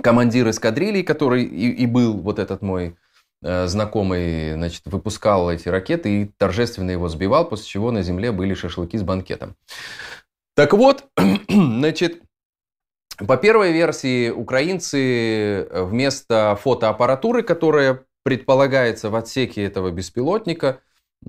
[0.01, 2.95] командир эскадрилий, который и, и был вот этот мой
[3.41, 8.53] э, знакомый, значит, выпускал эти ракеты и торжественно его сбивал, после чего на земле были
[8.53, 9.55] шашлыки с банкетом.
[10.55, 11.05] Так вот,
[11.49, 12.21] значит,
[13.27, 20.79] по первой версии, украинцы э, вместо фотоаппаратуры, которая предполагается в отсеке этого беспилотника,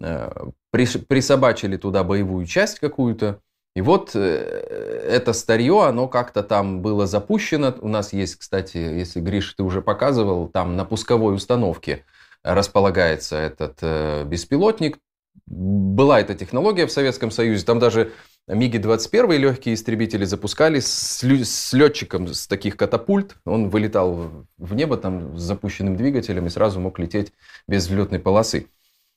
[0.00, 0.30] э,
[0.70, 3.40] присобачили туда боевую часть какую-то.
[3.74, 7.74] И вот э, это старье, оно как-то там было запущено.
[7.80, 12.04] У нас есть, кстати, если Гриш, ты уже показывал, там на пусковой установке
[12.42, 14.98] располагается этот беспилотник.
[15.46, 17.64] Была эта технология в Советском Союзе.
[17.64, 18.12] Там даже
[18.48, 23.36] МиГи-21 легкие истребители запускались с, с летчиком с таких катапульт.
[23.44, 27.32] Он вылетал в небо там с запущенным двигателем и сразу мог лететь
[27.68, 28.66] без взлетной полосы.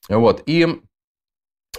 [0.10, 0.44] Вот.
[0.46, 0.82] И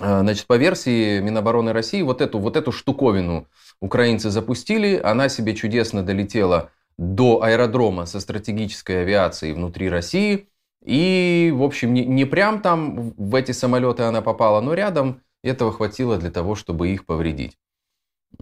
[0.01, 3.47] а, Значит, по версии Минобороны России, вот эту, вот эту штуковину
[3.81, 10.49] украинцы запустили, она себе чудесно долетела до аэродрома со стратегической авиацией внутри России.
[10.85, 15.73] И, в общем, не, не прям там в эти самолеты она попала, но рядом этого
[15.73, 17.57] хватило для того, чтобы их повредить.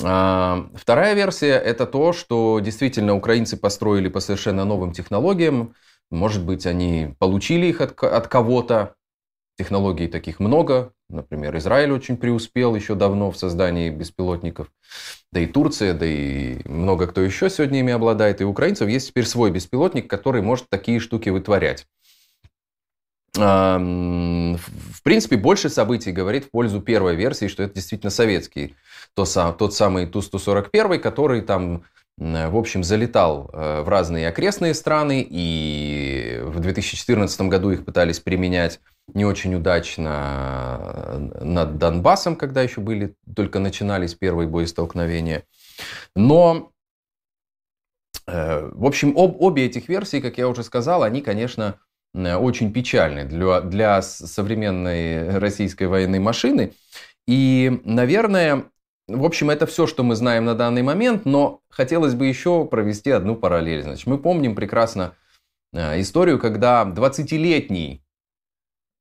[0.03, 5.75] А, вторая версия– это то, что действительно украинцы построили по совершенно новым технологиям.
[6.11, 8.95] Может быть, они получили их от, от кого-то.
[9.57, 10.93] Технологий таких много.
[11.09, 14.67] Например, Израиль очень преуспел еще давно в создании беспилотников.
[15.31, 18.41] Да и Турция, да и много кто еще сегодня ими обладает.
[18.41, 21.87] И у украинцев есть теперь свой беспилотник, который может такие штуки вытворять
[23.37, 28.77] в принципе, больше событий говорит в пользу первой версии, что это действительно советский,
[29.15, 29.29] тот,
[29.59, 31.85] тот самый Ту-141, который там,
[32.17, 38.81] в общем, залетал э, в разные окрестные страны, и в 2014 году их пытались применять
[39.13, 45.45] не очень удачно э, над Донбассом, когда еще были, только начинались первые боестолкновения.
[46.15, 46.73] Но,
[48.27, 51.81] э, в общем, об, обе этих версии, как я уже сказал, они, конечно,
[52.15, 56.73] очень печальный для, для современной российской военной машины.
[57.27, 58.67] И, наверное,
[59.07, 63.11] в общем, это все, что мы знаем на данный момент, но хотелось бы еще провести
[63.11, 63.83] одну параллель.
[63.83, 65.15] Значит, мы помним прекрасно
[65.73, 68.03] э, историю, когда 20-летний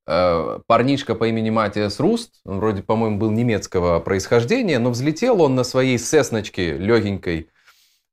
[0.05, 5.55] э, парнишка по имени Матиас Руст, он вроде, по-моему, был немецкого происхождения, но взлетел он
[5.55, 7.49] на своей сесночке легенькой,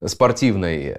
[0.04, 0.94] спортивной,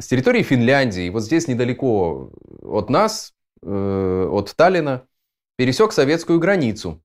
[0.00, 2.30] с территории Финляндии, вот здесь недалеко
[2.62, 5.06] от нас, э, от Таллина,
[5.56, 7.02] пересек советскую границу.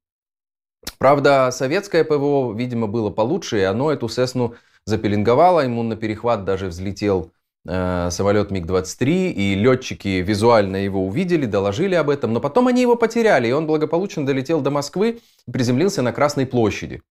[0.97, 6.67] Правда, советское ПВО, видимо, было получше, и оно эту Сесну запеленговало, ему на перехват даже
[6.67, 7.33] взлетел
[7.67, 12.95] э, самолет МиГ-23, и летчики визуально его увидели, доложили об этом, но потом они его
[12.95, 17.01] потеряли, и он благополучно долетел до Москвы и приземлился на Красной площади.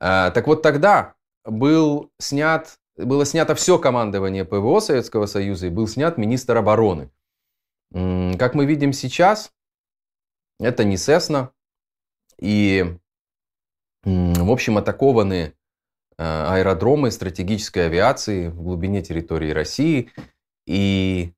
[0.00, 5.88] Э, так вот тогда был снят было снято все командование ПВО Советского Союза и был
[5.88, 7.10] снят министр обороны.
[7.92, 9.52] Как мы видим сейчас,
[10.58, 11.52] это не Сесна.
[12.38, 12.96] И,
[14.04, 15.52] в общем, атакованы э,
[16.18, 20.10] аэродромы стратегической авиации в глубине территории России.
[20.66, 21.32] И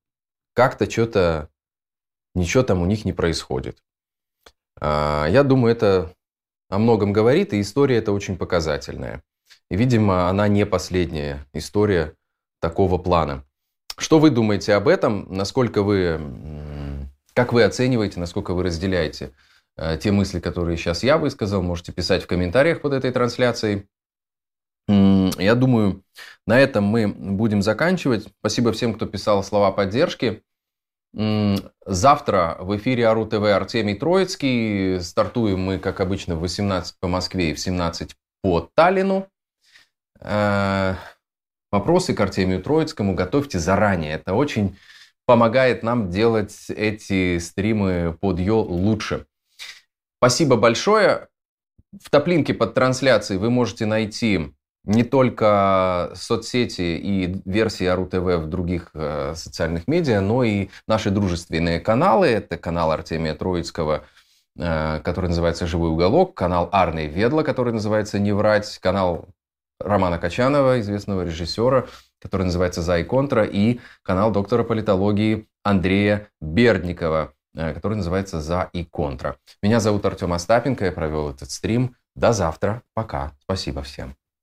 [0.54, 1.50] как-то что-то,
[2.34, 3.82] ничего там у них не происходит.
[4.80, 6.14] А, я думаю, это
[6.68, 9.22] о многом говорит, и история это очень показательная.
[9.70, 12.14] И, видимо, она не последняя история
[12.60, 13.44] такого плана.
[13.96, 15.26] Что вы думаете об этом?
[15.28, 16.20] Насколько вы,
[17.32, 19.32] как вы оцениваете, насколько вы разделяете
[19.76, 21.62] э, те мысли, которые сейчас я высказал?
[21.62, 23.86] Можете писать в комментариях под этой трансляцией.
[24.88, 26.02] Я думаю,
[26.46, 28.28] на этом мы будем заканчивать.
[28.40, 30.42] Спасибо всем, кто писал слова поддержки.
[31.86, 35.00] Завтра в эфире Ару ТВ Артемий Троицкий.
[35.00, 39.28] Стартуем мы, как обычно, в 18 по Москве и в 17 по Таллину.
[40.24, 40.94] Э,
[41.70, 44.14] вопросы к Артемию Троицкому готовьте заранее.
[44.14, 44.76] Это очень
[45.26, 49.26] помогает нам делать эти стримы под Йо лучше.
[50.18, 51.28] Спасибо большое.
[52.02, 54.54] В топлинке под трансляцией вы можете найти
[54.84, 61.10] не только соцсети и версии АРУ ТВ в других э, социальных медиа, но и наши
[61.10, 62.26] дружественные каналы.
[62.26, 64.04] Это канал Артемия Троицкого,
[64.58, 69.28] э, который называется «Живой уголок», канал Арны Ведла, который называется «Не врать», канал
[69.84, 71.86] Романа Качанова, известного режиссера,
[72.20, 78.70] который называется «За и контра», и канал доктора политологии Андрея Бердникова, э, который называется «За
[78.72, 79.36] и контра».
[79.62, 81.96] Меня зовут Артем Остапенко, я провел этот стрим.
[82.14, 82.82] До завтра.
[82.94, 83.32] Пока.
[83.42, 84.14] Спасибо всем.